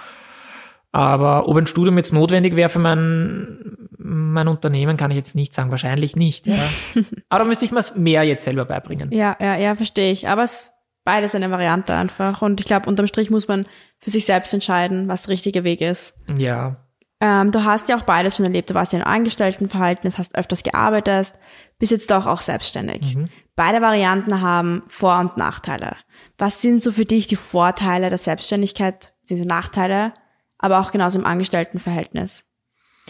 [0.93, 5.53] Aber ob ein Studium jetzt notwendig wäre für mein, mein Unternehmen, kann ich jetzt nicht
[5.53, 5.71] sagen.
[5.71, 6.47] Wahrscheinlich nicht.
[6.47, 6.57] Ja.
[7.29, 9.13] Aber da müsste ich mir mehr jetzt selber beibringen.
[9.13, 10.29] Ja, ja, ja, verstehe ich.
[10.29, 10.73] Aber es ist
[11.05, 12.43] beides eine Variante einfach.
[12.43, 13.67] Und ich glaube, unterm Strich muss man
[13.99, 16.19] für sich selbst entscheiden, was der richtige Weg ist.
[16.37, 16.77] Ja.
[17.21, 18.71] Ähm, du hast ja auch beides schon erlebt.
[18.71, 21.33] Du warst ja im Angestelltenverhältnis, hast öfters gearbeitet,
[21.79, 23.17] bist jetzt doch auch selbstständig.
[23.17, 23.29] Mhm.
[23.57, 25.97] Beide Varianten haben Vor- und Nachteile.
[26.39, 30.13] Was sind so für dich die Vorteile der Selbstständigkeit, diese Nachteile?
[30.59, 32.48] aber auch genauso im Angestelltenverhältnis.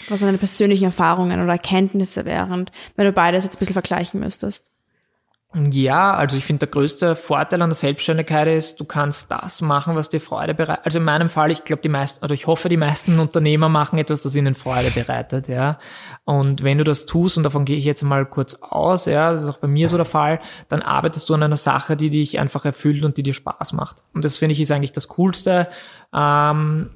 [0.08, 4.20] Was waren deine persönlichen Erfahrungen oder Erkenntnisse während, wenn du beides jetzt ein bisschen vergleichen
[4.20, 4.64] müsstest?
[5.70, 9.96] Ja, also ich finde, der größte Vorteil an der Selbstständigkeit ist, du kannst das machen,
[9.96, 10.84] was dir Freude bereitet.
[10.84, 13.98] Also in meinem Fall, ich glaube, die meisten, oder ich hoffe, die meisten Unternehmer machen
[13.98, 15.78] etwas, das ihnen Freude bereitet, ja.
[16.24, 19.42] Und wenn du das tust, und davon gehe ich jetzt mal kurz aus, ja, das
[19.42, 22.38] ist auch bei mir so der Fall, dann arbeitest du an einer Sache, die dich
[22.38, 24.02] einfach erfüllt und die dir Spaß macht.
[24.12, 25.68] Und das finde ich ist eigentlich das Coolste.
[26.14, 26.90] Ähm,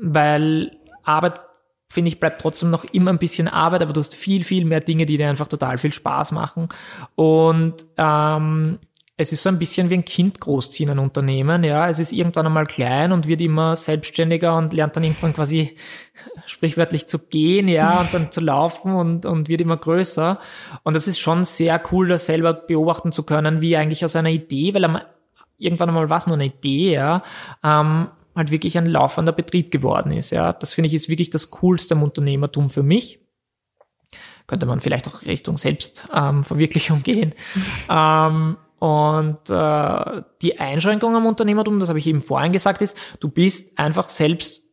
[0.00, 1.40] weil Arbeit,
[1.88, 4.80] finde ich, bleibt trotzdem noch immer ein bisschen Arbeit, aber du hast viel, viel mehr
[4.80, 6.68] Dinge, die dir einfach total viel Spaß machen.
[7.14, 8.78] Und ähm,
[9.16, 11.62] es ist so ein bisschen wie ein Kind großziehen, ein Unternehmen.
[11.62, 15.76] Ja, es ist irgendwann einmal klein und wird immer selbstständiger und lernt dann irgendwann quasi
[16.46, 20.40] sprichwörtlich zu gehen, ja, und dann zu laufen und, und wird immer größer.
[20.82, 24.30] Und das ist schon sehr cool, das selber beobachten zu können, wie eigentlich aus einer
[24.30, 25.06] Idee, weil
[25.58, 27.22] irgendwann einmal war es nur eine Idee, ja,
[27.62, 30.30] ähm, halt wirklich ein laufender Betrieb geworden ist.
[30.30, 33.20] Ja, das finde ich ist wirklich das Coolste am Unternehmertum für mich.
[34.46, 37.34] Könnte man vielleicht auch Richtung Selbstverwirklichung ähm, gehen.
[37.90, 43.28] ähm, und äh, die Einschränkung am Unternehmertum, das habe ich eben vorhin gesagt, ist, du
[43.28, 44.64] bist einfach selbst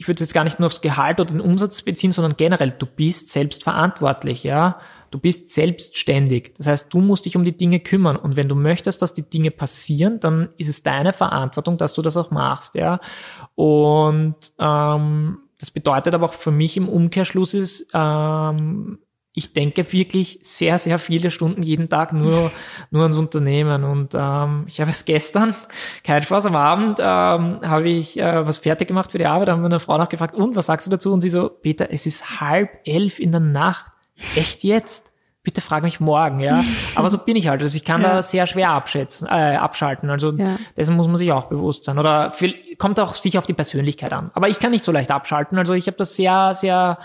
[0.00, 2.86] ich würde jetzt gar nicht nur aufs Gehalt oder den Umsatz beziehen, sondern generell, du
[2.86, 4.78] bist selbstverantwortlich, ja.
[5.10, 6.54] Du bist selbstständig.
[6.58, 8.16] Das heißt, du musst dich um die Dinge kümmern.
[8.16, 12.02] Und wenn du möchtest, dass die Dinge passieren, dann ist es deine Verantwortung, dass du
[12.02, 13.00] das auch machst, ja.
[13.54, 18.98] Und ähm, das bedeutet aber auch für mich im Umkehrschluss ist, ähm,
[19.38, 22.50] ich denke wirklich sehr, sehr viele Stunden jeden Tag nur,
[22.90, 23.84] nur ans Unternehmen.
[23.84, 25.54] Und ähm, ich habe es gestern,
[26.04, 29.62] kein Spaß, am Abend ähm, habe ich äh, was fertig gemacht für die Arbeit, haben
[29.62, 31.12] wir eine Frau nachgefragt, und was sagst du dazu?
[31.12, 33.92] Und sie so, Peter, es ist halb elf in der Nacht.
[34.34, 35.10] Echt jetzt?
[35.42, 36.62] Bitte frag mich morgen, ja.
[36.94, 37.62] Aber so bin ich halt.
[37.62, 38.14] Also ich kann ja.
[38.14, 40.10] da sehr schwer abschätzen, äh, abschalten.
[40.10, 40.58] Also ja.
[40.76, 41.98] dessen muss man sich auch bewusst sein.
[41.98, 44.30] Oder viel, kommt auch sicher auf die Persönlichkeit an.
[44.34, 45.56] Aber ich kann nicht so leicht abschalten.
[45.56, 46.98] Also ich habe das sehr, sehr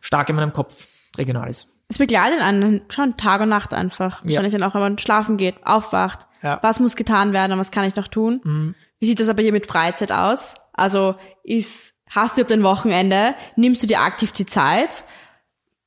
[0.00, 1.68] stark in meinem Kopf regional ist.
[1.88, 4.22] Es begleitet einen schon Tag und Nacht einfach.
[4.24, 4.58] Wahrscheinlich ja.
[4.58, 6.26] dann auch, wenn man schlafen geht, aufwacht.
[6.42, 6.58] Ja.
[6.62, 8.40] Was muss getan werden, was kann ich noch tun?
[8.44, 8.74] Mhm.
[8.98, 10.54] Wie sieht das aber hier mit Freizeit aus?
[10.72, 15.04] Also ist, hast du ab dem Wochenende, nimmst du dir aktiv die Zeit?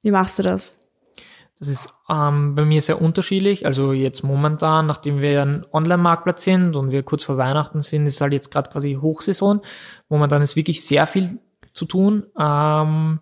[0.02, 0.78] Wie machst du das?
[1.60, 3.68] Das ist ähm, bei mir sehr unterschiedlich.
[3.68, 8.20] Also jetzt momentan, nachdem wir ein Online-Marktplatz sind und wir kurz vor Weihnachten sind, ist
[8.20, 9.62] halt jetzt gerade quasi Hochsaison.
[10.10, 11.40] Momentan ist wirklich sehr viel
[11.74, 12.24] zu tun.
[12.40, 13.20] Ähm,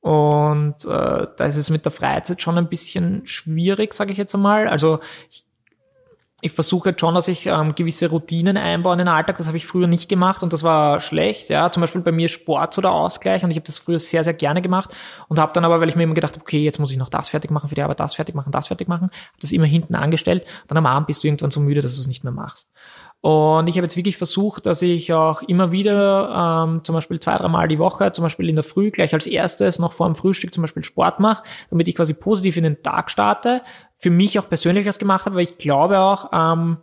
[0.00, 4.34] und äh, da ist es mit der Freizeit schon ein bisschen schwierig, sage ich jetzt
[4.34, 4.68] einmal.
[4.68, 5.46] Also ich,
[6.42, 9.36] ich versuche schon, dass ich ähm, gewisse Routinen einbaue in den Alltag.
[9.36, 11.50] Das habe ich früher nicht gemacht und das war schlecht.
[11.50, 14.24] Ja, zum Beispiel bei mir Sport so der Ausgleich und ich habe das früher sehr,
[14.24, 14.94] sehr gerne gemacht
[15.28, 17.08] und habe dann aber, weil ich mir immer gedacht habe, okay, jetzt muss ich noch
[17.08, 19.66] das fertig machen für die Arbeit, das fertig machen, das fertig machen, habe das immer
[19.66, 20.44] hinten angestellt.
[20.68, 22.70] Dann am Abend bist du irgendwann so müde, dass du es nicht mehr machst.
[23.22, 27.36] Und ich habe jetzt wirklich versucht, dass ich auch immer wieder ähm, zum Beispiel zwei,
[27.36, 30.54] dreimal die Woche, zum Beispiel in der Früh gleich als erstes noch vor dem Frühstück
[30.54, 33.60] zum Beispiel Sport mache, damit ich quasi positiv in den Tag starte,
[33.94, 36.78] für mich auch persönlich was gemacht habe, weil ich glaube auch, ähm,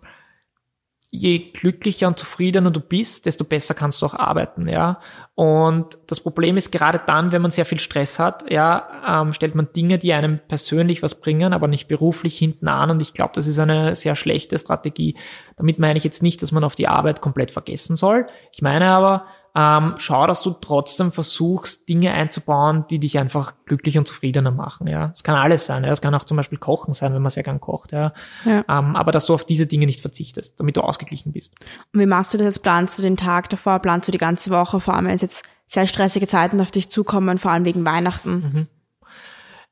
[1.09, 4.99] je glücklicher und zufriedener du bist, desto besser kannst du auch arbeiten, ja.
[5.35, 9.55] Und das Problem ist gerade dann, wenn man sehr viel Stress hat, ja, ähm, stellt
[9.55, 12.89] man Dinge, die einem persönlich was bringen, aber nicht beruflich hinten an.
[12.89, 15.15] Und ich glaube, das ist eine sehr schlechte Strategie.
[15.55, 18.25] Damit meine ich jetzt nicht, dass man auf die Arbeit komplett vergessen soll.
[18.51, 19.25] Ich meine aber,
[19.59, 24.85] ähm, schau, dass du trotzdem versuchst, Dinge einzubauen, die dich einfach glücklich und zufriedener machen.
[24.85, 25.83] Ja, es kann alles sein.
[25.83, 27.91] Ja, es kann auch zum Beispiel Kochen sein, wenn man sehr gern kocht.
[27.91, 28.13] Ja,
[28.45, 28.63] ja.
[28.69, 31.55] Ähm, aber dass du auf diese Dinge nicht verzichtest, damit du ausgeglichen bist.
[31.91, 32.59] Und wie machst du das?
[32.59, 33.79] Planst du den Tag davor?
[33.79, 34.79] Planst du die ganze Woche?
[34.79, 38.33] Vor allem, wenn es jetzt sehr stressige Zeiten auf dich zukommen, vor allem wegen Weihnachten.
[38.33, 38.67] Mhm.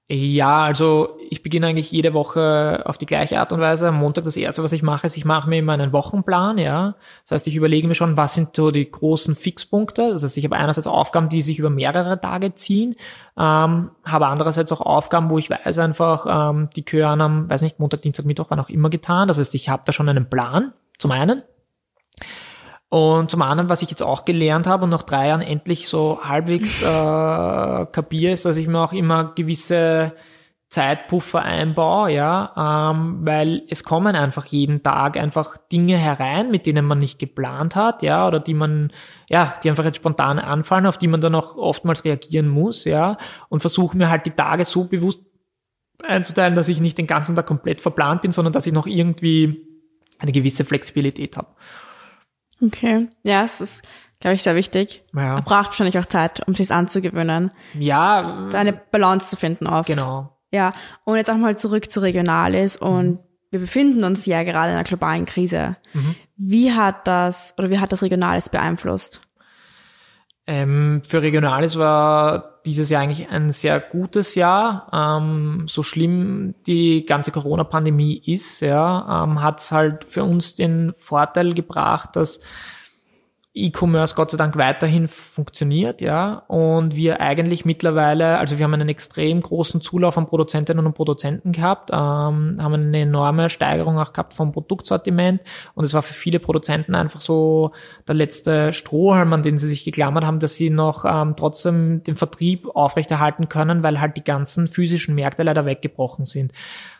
[0.07, 3.87] Ja, also ich beginne eigentlich jede Woche auf die gleiche Art und Weise.
[3.87, 6.95] Am Montag das erste, was ich mache, ist, ich mache mir immer einen Wochenplan, ja.
[7.23, 10.11] Das heißt, ich überlege mir schon, was sind so die großen Fixpunkte.
[10.11, 12.93] Das heißt, ich habe einerseits Aufgaben, die sich über mehrere Tage ziehen,
[13.35, 17.79] ähm, habe andererseits auch Aufgaben, wo ich weiß einfach, ähm, die gehören am, weiß nicht,
[17.79, 19.27] Montag, Dienstag, Mittwoch, wann auch immer getan.
[19.27, 21.41] Das heißt, ich habe da schon einen Plan, zum einen.
[22.89, 26.19] Und zum anderen, was ich jetzt auch gelernt habe und nach drei Jahren endlich so
[26.23, 30.13] halbwegs äh, kapiere, ist, dass ich mir auch immer gewisse
[30.69, 36.85] Zeitpuffer einbaue, ja, ähm, weil es kommen einfach jeden Tag einfach Dinge herein, mit denen
[36.85, 38.91] man nicht geplant hat, ja, oder die man,
[39.29, 43.17] ja, die einfach jetzt spontan anfallen, auf die man dann auch oftmals reagieren muss, ja,
[43.47, 45.21] und versuche mir halt die Tage so bewusst
[46.03, 49.61] einzuteilen, dass ich nicht den ganzen Tag komplett verplant bin, sondern dass ich noch irgendwie
[50.19, 51.49] eine gewisse Flexibilität habe.
[52.61, 53.87] Okay, ja, es ist,
[54.19, 55.03] glaube ich, sehr wichtig.
[55.13, 55.35] Ja.
[55.35, 57.51] Er braucht wahrscheinlich auch Zeit, um sich anzugewöhnen.
[57.73, 58.49] Ja.
[58.53, 59.87] Eine Balance zu finden oft.
[59.87, 60.31] Genau.
[60.51, 63.19] Ja, und jetzt auch mal zurück zu Regionalis und mhm.
[63.51, 65.75] wir befinden uns ja gerade in einer globalen Krise.
[65.93, 66.15] Mhm.
[66.37, 69.21] Wie hat das oder wie hat das Regionalis beeinflusst?
[70.47, 74.89] Ähm, für Regionalis war dieses Jahr eigentlich ein sehr gutes Jahr.
[74.91, 80.93] Ähm, so schlimm die ganze Corona-Pandemie ist, ja, ähm, hat es halt für uns den
[80.97, 82.41] Vorteil gebracht, dass
[83.57, 88.89] E-Commerce Gott sei Dank weiterhin funktioniert, ja, und wir eigentlich mittlerweile, also wir haben einen
[88.89, 94.33] extrem großen Zulauf an Produzentinnen und Produzenten gehabt, ähm, haben eine enorme Steigerung auch gehabt
[94.33, 95.41] vom Produktsortiment
[95.73, 97.71] und es war für viele Produzenten einfach so
[98.07, 102.17] der letzte Strohhalm, an den sie sich geklammert haben, dass sie noch ähm, trotzdem den
[102.17, 106.51] Vertrieb aufrechterhalten können, weil halt die ganzen physischen Märkte leider weggebrochen sind.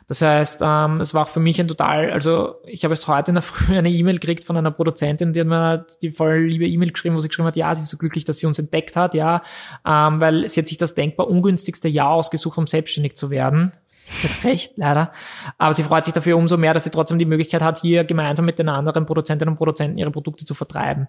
[0.07, 3.31] Das heißt, ähm, es war auch für mich ein total, also ich habe es heute
[3.31, 6.67] in der Früh eine E-Mail gekriegt von einer Produzentin, die hat mir die voll liebe
[6.67, 8.95] E-Mail geschrieben, wo sie geschrieben hat, ja, sie ist so glücklich, dass sie uns entdeckt
[8.95, 9.41] hat, ja,
[9.85, 13.71] ähm, weil sie hat sich das denkbar ungünstigste Jahr ausgesucht, um selbstständig zu werden.
[14.13, 15.11] Sie hat recht, leider.
[15.57, 18.45] Aber sie freut sich dafür umso mehr, dass sie trotzdem die Möglichkeit hat, hier gemeinsam
[18.45, 21.07] mit den anderen Produzentinnen und Produzenten ihre Produkte zu vertreiben.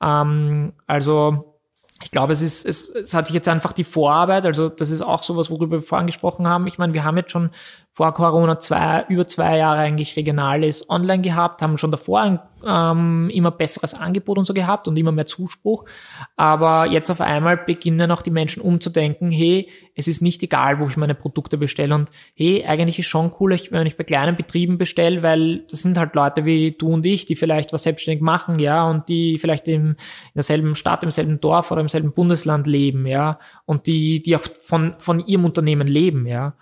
[0.00, 1.56] Ähm, also
[2.02, 5.00] ich glaube, es ist, es, es hat sich jetzt einfach die Vorarbeit, also das ist
[5.00, 6.66] auch sowas, worüber wir vorhin gesprochen haben.
[6.66, 7.50] Ich meine, wir haben jetzt schon
[7.96, 13.30] vor Corona zwei, über zwei Jahre eigentlich Regionales online gehabt, haben schon davor ein ähm,
[13.32, 15.86] immer besseres Angebot und so gehabt und immer mehr Zuspruch.
[16.36, 20.88] Aber jetzt auf einmal beginnen auch die Menschen umzudenken, hey, es ist nicht egal, wo
[20.88, 24.76] ich meine Produkte bestelle und hey, eigentlich ist schon cool, wenn ich bei kleinen Betrieben
[24.76, 28.58] bestelle, weil das sind halt Leute wie du und ich, die vielleicht was selbstständig machen,
[28.58, 29.96] ja, und die vielleicht im, in
[30.34, 34.44] derselben Stadt, im selben Dorf oder im selben Bundesland leben, ja, und die, die auch
[34.60, 36.52] von, von ihrem Unternehmen leben, ja.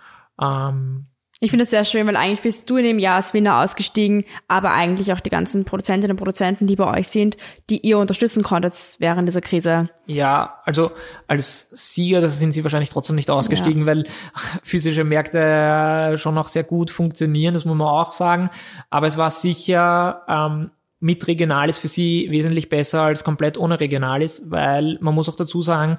[0.41, 1.07] Ähm,
[1.41, 4.25] ich finde es sehr schön, weil eigentlich bist du in dem Jahr als Winner ausgestiegen,
[4.49, 7.37] aber eigentlich auch die ganzen Produzentinnen und Produzenten, die bei euch sind,
[7.71, 9.91] die ihr unterstützen konntet während dieser Krise.
[10.07, 10.93] Ja, also
[11.27, 13.87] als Sieger, da sind sie wahrscheinlich trotzdem nicht ausgestiegen, ja.
[13.87, 14.05] weil
[14.63, 18.51] physische Märkte schon noch sehr gut funktionieren, das muss man auch sagen.
[18.91, 20.71] Aber es war sicher ähm,
[21.01, 25.61] mit Regionalis für sie wesentlich besser als komplett ohne Regionalis, weil man muss auch dazu
[25.61, 25.99] sagen,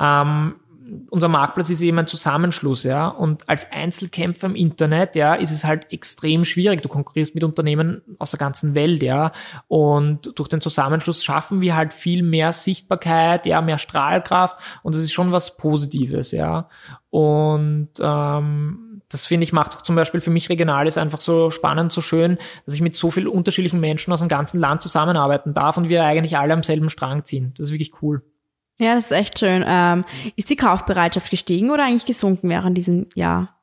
[0.00, 0.54] ähm,
[1.10, 3.08] unser Marktplatz ist eben ein Zusammenschluss, ja.
[3.08, 6.82] Und als Einzelkämpfer im Internet, ja, ist es halt extrem schwierig.
[6.82, 9.32] Du konkurrierst mit Unternehmen aus der ganzen Welt, ja.
[9.68, 14.58] Und durch den Zusammenschluss schaffen wir halt viel mehr Sichtbarkeit, ja, mehr Strahlkraft.
[14.82, 16.68] Und das ist schon was Positives, ja.
[17.10, 21.92] Und ähm, das finde ich macht auch zum Beispiel für mich Regionales einfach so spannend,
[21.92, 25.76] so schön, dass ich mit so vielen unterschiedlichen Menschen aus dem ganzen Land zusammenarbeiten darf
[25.76, 27.54] und wir eigentlich alle am selben Strang ziehen.
[27.56, 28.22] Das ist wirklich cool.
[28.78, 29.64] Ja, das ist echt schön.
[29.66, 30.04] Ähm,
[30.36, 33.56] ist die Kaufbereitschaft gestiegen oder eigentlich gesunken während diesem Jahr?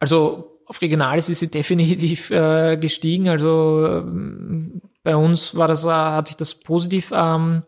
[0.00, 3.28] Also auf Regionales ist sie definitiv äh, gestiegen.
[3.28, 7.62] Also ähm, bei uns war das, äh, hat sich das positiv ähm,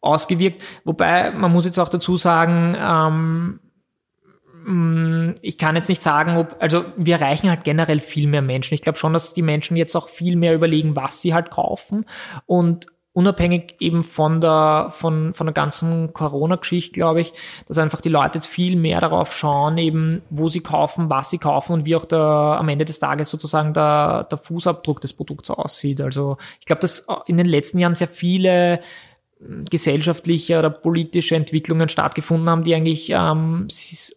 [0.00, 0.62] ausgewirkt.
[0.84, 3.60] Wobei man muss jetzt auch dazu sagen, ähm,
[4.64, 8.74] mm, ich kann jetzt nicht sagen, ob, also wir erreichen halt generell viel mehr Menschen.
[8.74, 12.04] Ich glaube schon, dass die Menschen jetzt auch viel mehr überlegen, was sie halt kaufen
[12.46, 17.32] und unabhängig eben von der, von, von der ganzen Corona-Geschichte, glaube ich,
[17.68, 21.38] dass einfach die Leute jetzt viel mehr darauf schauen, eben, wo sie kaufen, was sie
[21.38, 25.50] kaufen und wie auch der, am Ende des Tages sozusagen der, der Fußabdruck des Produkts
[25.50, 26.00] aussieht.
[26.00, 28.80] Also, ich glaube, dass in den letzten Jahren sehr viele
[29.38, 33.68] hm, gesellschaftliche oder politische Entwicklungen stattgefunden haben, die eigentlich ähm,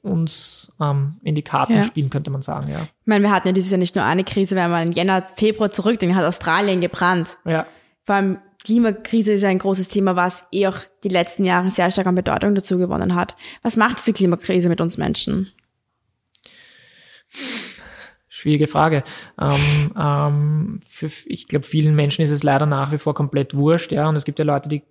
[0.03, 1.83] uns ähm, in die Karten ja.
[1.83, 2.79] spielen, könnte man sagen, ja.
[2.83, 5.25] Ich meine, wir hatten ja dieses Jahr nicht nur eine Krise, wenn man im Jänner,
[5.35, 7.37] Februar zurückdenkt, hat Australien gebrannt.
[7.43, 7.65] Ja.
[8.05, 12.07] Vor allem Klimakrise ist ein großes Thema, was eh auch die letzten Jahre sehr stark
[12.07, 13.35] an Bedeutung dazu gewonnen hat.
[13.61, 15.51] Was macht diese Klimakrise mit uns Menschen?
[18.27, 19.03] Schwierige Frage.
[19.39, 23.91] Ähm, ähm, für, ich glaube, vielen Menschen ist es leider nach wie vor komplett wurscht,
[23.91, 24.09] ja.
[24.09, 24.81] Und es gibt ja Leute, die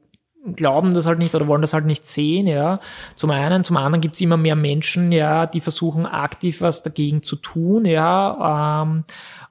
[0.56, 2.80] glauben das halt nicht oder wollen das halt nicht sehen, ja.
[3.16, 7.22] Zum einen, zum anderen gibt es immer mehr Menschen, ja, die versuchen aktiv was dagegen
[7.22, 8.82] zu tun, ja.
[8.82, 9.04] Ähm,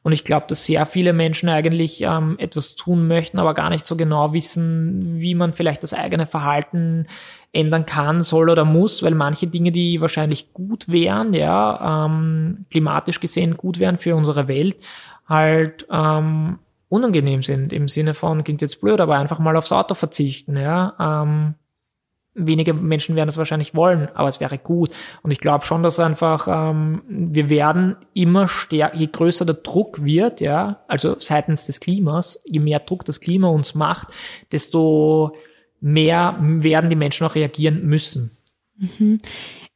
[0.04, 3.88] und ich glaube, dass sehr viele Menschen eigentlich ähm, etwas tun möchten, aber gar nicht
[3.88, 7.08] so genau wissen, wie man vielleicht das eigene Verhalten
[7.54, 13.20] ändern kann, soll oder muss, weil manche Dinge, die wahrscheinlich gut wären, ja, ähm, klimatisch
[13.20, 14.78] gesehen gut wären für unsere Welt,
[15.28, 16.60] halt ähm,
[16.94, 20.94] unangenehm sind im Sinne von, klingt jetzt blöd, aber einfach mal aufs Auto verzichten, ja.
[21.00, 21.56] Ähm,
[22.36, 24.92] wenige Menschen werden das wahrscheinlich wollen, aber es wäre gut.
[25.22, 30.04] Und ich glaube schon, dass einfach ähm, wir werden immer stärker, je größer der Druck
[30.04, 34.08] wird, ja, also seitens des Klimas, je mehr Druck das Klima uns macht,
[34.52, 35.36] desto
[35.80, 38.38] mehr werden die Menschen auch reagieren müssen.
[38.78, 39.20] Mhm.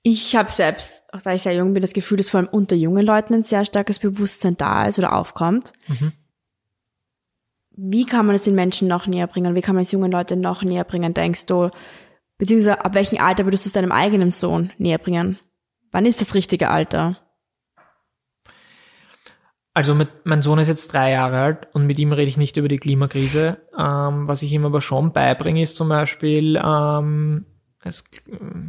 [0.01, 2.75] Ich habe selbst, auch da ich sehr jung bin, das Gefühl, dass vor allem unter
[2.75, 5.73] jungen Leuten ein sehr starkes Bewusstsein da ist oder aufkommt.
[5.87, 6.13] Mhm.
[7.79, 9.53] Wie kann man es den Menschen noch näher bringen?
[9.53, 11.69] Wie kann man es jungen Leuten noch näher bringen, denkst du?
[12.39, 15.37] Beziehungsweise ab welchem Alter würdest du es deinem eigenen Sohn näher bringen?
[15.91, 17.17] Wann ist das richtige Alter?
[19.75, 22.57] Also mit, mein Sohn ist jetzt drei Jahre alt und mit ihm rede ich nicht
[22.57, 23.59] über die Klimakrise.
[23.77, 27.45] Ähm, was ich ihm aber schon beibringe, ist zum Beispiel, ähm,
[27.83, 28.03] es,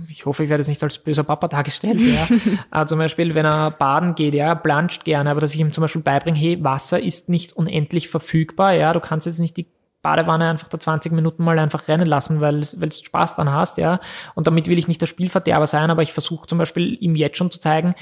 [0.09, 2.29] ich hoffe, ich werde es nicht als böser Papa dargestellt, ja.
[2.71, 5.83] aber zum Beispiel, wenn er baden geht, ja, planscht gerne, aber dass ich ihm zum
[5.83, 9.67] Beispiel beibringe, hey, Wasser ist nicht unendlich verfügbar, ja, du kannst jetzt nicht die
[10.01, 13.99] Badewanne einfach da 20 Minuten mal einfach rennen lassen, weil du Spaß dran hast, ja.
[14.35, 17.37] Und damit will ich nicht der Spielverderber sein, aber ich versuche zum Beispiel ihm jetzt
[17.37, 17.95] schon zu zeigen,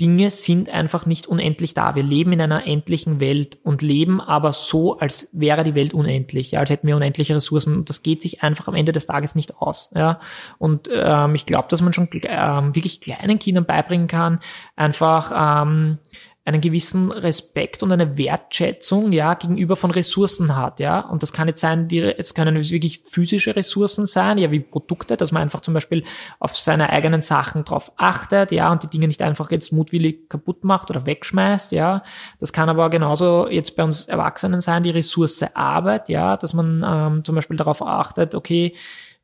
[0.00, 1.94] Dinge sind einfach nicht unendlich da.
[1.94, 6.52] Wir leben in einer endlichen Welt und leben aber so, als wäre die Welt unendlich,
[6.52, 7.76] ja, als hätten wir unendliche Ressourcen.
[7.76, 9.90] Und das geht sich einfach am Ende des Tages nicht aus.
[9.94, 10.18] Ja.
[10.58, 14.40] Und ähm, ich glaube, dass man schon ähm, wirklich kleinen Kindern beibringen kann,
[14.76, 15.98] einfach ähm,
[16.44, 21.00] einen gewissen Respekt und eine Wertschätzung ja gegenüber von Ressourcen hat ja.
[21.00, 25.16] Und das kann jetzt sein die es können wirklich physische Ressourcen sein ja wie Produkte
[25.16, 26.02] dass man einfach zum Beispiel
[26.40, 30.64] auf seine eigenen Sachen drauf achtet ja und die Dinge nicht einfach jetzt mutwillig kaputt
[30.64, 32.02] macht oder wegschmeißt ja.
[32.40, 36.82] Das kann aber genauso jetzt bei uns Erwachsenen sein die Ressource Arbeit ja dass man
[36.84, 38.74] ähm, zum Beispiel darauf achtet okay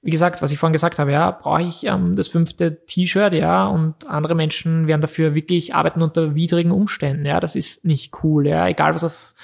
[0.03, 3.67] wie gesagt, was ich vorhin gesagt habe, ja, brauche ich ähm, das fünfte T-Shirt, ja,
[3.67, 8.47] und andere Menschen werden dafür wirklich arbeiten unter widrigen Umständen, ja, das ist nicht cool,
[8.47, 9.35] ja, egal was auf,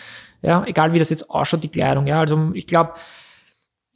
[0.43, 2.07] Ja, egal wie das jetzt ausschaut, die Kleidung.
[2.07, 2.93] Ja, also ich glaube,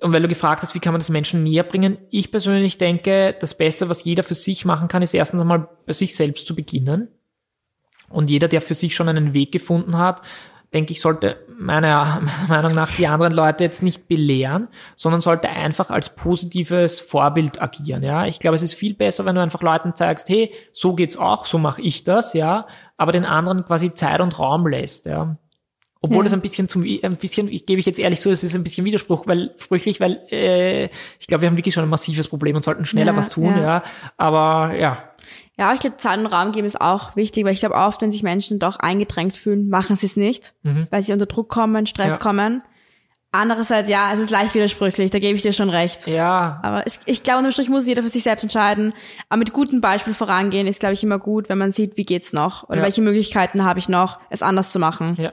[0.00, 3.36] und weil du gefragt hast, wie kann man das Menschen näher bringen, ich persönlich denke,
[3.38, 6.54] das Beste, was jeder für sich machen kann, ist erstens einmal bei sich selbst zu
[6.54, 7.08] beginnen.
[8.08, 10.22] Und jeder, der für sich schon einen Weg gefunden hat,
[10.74, 15.48] denke ich, sollte meiner, meiner Meinung nach die anderen Leute jetzt nicht belehren, sondern sollte
[15.48, 18.02] einfach als positives Vorbild agieren.
[18.02, 21.16] Ja, ich glaube, es ist viel besser, wenn du einfach Leuten zeigst, hey, so geht's
[21.16, 22.66] auch, so mache ich das, ja,
[22.96, 25.06] aber den anderen quasi Zeit und Raum lässt.
[25.06, 25.36] Ja.
[26.00, 26.26] Obwohl ja.
[26.26, 28.62] es ein bisschen zum, ein bisschen, ich gebe ich jetzt ehrlich so, es ist ein
[28.62, 30.84] bisschen Widerspruch, weil, sprüchlich, weil äh,
[31.18, 33.46] ich glaube, wir haben wirklich schon ein massives Problem und sollten schneller ja, was tun,
[33.56, 33.60] ja.
[33.60, 33.82] ja.
[34.16, 35.07] Aber ja.
[35.58, 38.12] Ja, ich glaube, Zeit und Raum geben ist auch wichtig, weil ich glaube, oft, wenn
[38.12, 40.86] sich Menschen doch eingedrängt fühlen, machen sie es nicht, mhm.
[40.90, 42.20] weil sie unter Druck kommen, Stress ja.
[42.20, 42.62] kommen.
[43.32, 46.06] Andererseits, ja, es ist leicht widersprüchlich, da gebe ich dir schon recht.
[46.06, 46.60] Ja.
[46.62, 48.94] Aber es, ich glaube, unterm Strich muss jeder für sich selbst entscheiden.
[49.28, 52.32] Aber mit gutem Beispiel vorangehen ist, glaube ich, immer gut, wenn man sieht, wie geht's
[52.32, 52.84] noch oder ja.
[52.84, 55.18] welche Möglichkeiten habe ich noch, es anders zu machen.
[55.18, 55.32] Ja.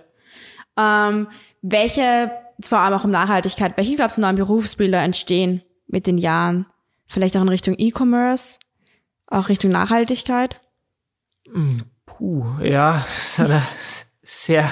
[0.78, 1.28] Ähm,
[1.62, 6.66] welche, vor allem auch um Nachhaltigkeit, welche, glaubst du, neuen Berufsbilder entstehen mit den Jahren?
[7.08, 8.58] Vielleicht auch in Richtung E-Commerce,
[9.36, 10.62] auch Richtung Nachhaltigkeit?
[11.52, 13.62] Hm, puh, ja, das ist eine
[14.24, 14.72] sehr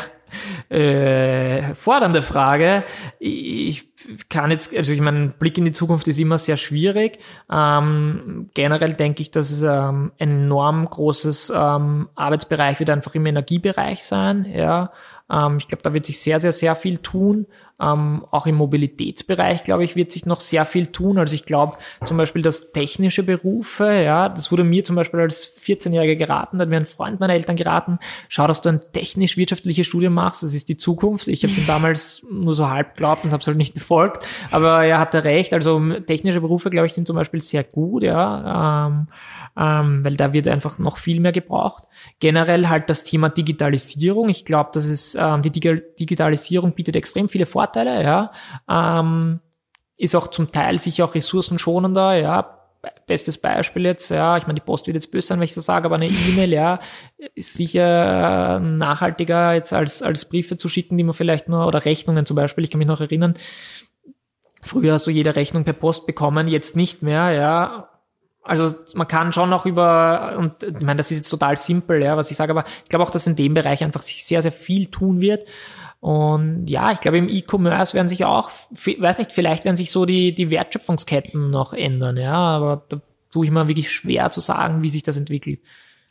[0.70, 2.84] äh, fordernde Frage.
[3.20, 3.94] Ich
[4.30, 7.20] kann jetzt, also ich meine, Blick in die Zukunft ist immer sehr schwierig.
[7.52, 13.26] Ähm, generell denke ich, dass es ähm, ein enorm großes ähm, Arbeitsbereich wird einfach im
[13.26, 14.46] Energiebereich sein.
[14.46, 14.92] Ja,
[15.34, 17.48] ähm, ich glaube, da wird sich sehr, sehr, sehr viel tun.
[17.82, 21.18] Ähm, auch im Mobilitätsbereich, glaube ich, wird sich noch sehr viel tun.
[21.18, 25.60] Also ich glaube zum Beispiel, dass technische Berufe, ja, das wurde mir zum Beispiel als
[25.60, 27.98] 14-Jähriger geraten, da hat mir ein Freund meiner Eltern geraten,
[28.30, 31.28] schau, dass du ein technisch-wirtschaftliches Studium machst, das ist die Zukunft.
[31.28, 34.26] Ich habe es ihm damals nur so halb geglaubt und habe es halt nicht befolgt,
[34.52, 35.54] aber er hatte recht.
[35.54, 38.88] Also technische Berufe, glaube ich, sind zum Beispiel sehr gut, ja.
[38.88, 39.08] Ähm,
[39.58, 41.84] ähm, weil da wird einfach noch viel mehr gebraucht.
[42.20, 44.30] Generell halt das Thema Digitalisierung.
[44.30, 48.04] Ich glaube, dass es ähm, die Digitalisierung bietet extrem viele Vorteile.
[48.04, 48.32] Ja,
[48.70, 49.40] ähm,
[49.98, 52.16] ist auch zum Teil sicher auch ressourcenschonender.
[52.16, 52.60] Ja,
[53.06, 55.66] bestes Beispiel jetzt, ja, ich meine, die Post wird jetzt böse sein, wenn ich das
[55.66, 56.80] sage, aber eine E-Mail, ja,
[57.36, 62.26] ist sicher nachhaltiger jetzt als, als Briefe zu schicken, die man vielleicht nur, oder Rechnungen
[62.26, 63.36] zum Beispiel, ich kann mich noch erinnern,
[64.62, 67.90] früher hast du jede Rechnung per Post bekommen, jetzt nicht mehr, ja,
[68.44, 72.18] also man kann schon noch über, und ich meine, das ist jetzt total simpel, ja,
[72.18, 74.52] was ich sage, aber ich glaube auch, dass in dem Bereich einfach sich sehr, sehr
[74.52, 75.48] viel tun wird.
[76.02, 80.06] Und ja, ich glaube, im E-Commerce werden sich auch, weiß nicht, vielleicht werden sich so
[80.06, 83.00] die, die Wertschöpfungsketten noch ändern, ja, aber da
[83.32, 85.62] tue ich mir wirklich schwer zu sagen, wie sich das entwickelt.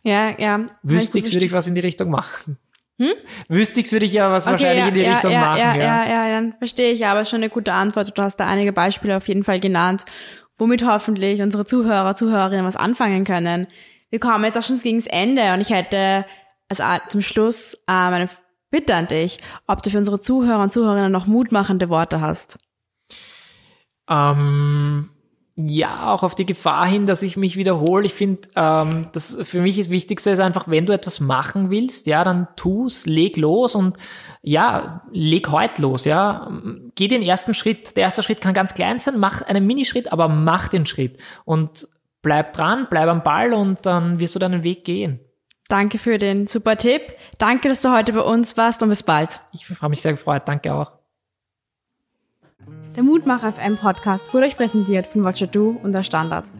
[0.03, 0.66] Ja, ja.
[0.83, 2.57] Wüsste ich, würde ich was in die Richtung machen.
[2.99, 3.12] Hm?
[3.49, 5.59] Wüsste ich, würde ich ja was okay, wahrscheinlich ja, in die ja, Richtung ja, machen.
[5.59, 8.16] Ja, ja, ja, ja, dann verstehe ich, aber schon eine gute Antwort.
[8.16, 10.05] Du hast da einige Beispiele auf jeden Fall genannt
[10.63, 13.67] womit hoffentlich unsere Zuhörer, Zuhörerinnen was anfangen können.
[14.11, 16.25] Wir kommen jetzt auch schon gegen das Ende und ich hätte
[16.69, 18.29] also zum Schluss äh, meine
[18.71, 22.59] Bitte an dich, ob du für unsere Zuhörer und Zuhörerinnen noch mutmachende Worte hast.
[24.09, 25.11] Ähm,
[25.57, 28.07] ja, auch auf die Gefahr hin, dass ich mich wiederhole.
[28.07, 32.07] Ich finde, ähm, das für mich das Wichtigste ist einfach, wenn du etwas machen willst,
[32.07, 33.99] ja, dann tu's, leg los und
[34.41, 36.51] ja, leg heute los, ja.
[36.95, 37.97] Geh den ersten Schritt.
[37.97, 41.87] Der erste Schritt kann ganz klein sein, mach einen Minischritt, aber mach den Schritt und
[42.23, 45.21] bleib dran, bleib am Ball und dann wirst du deinen Weg gehen.
[45.69, 47.03] Danke für den super Tipp.
[47.39, 49.41] Danke, dass du heute bei uns warst und bis bald.
[49.53, 50.43] Ich habe mich sehr gefreut.
[50.47, 51.02] Danke auch.
[52.95, 56.53] Der Mutmacher FM Podcast wurde euch präsentiert von Watcher Do und der Standard.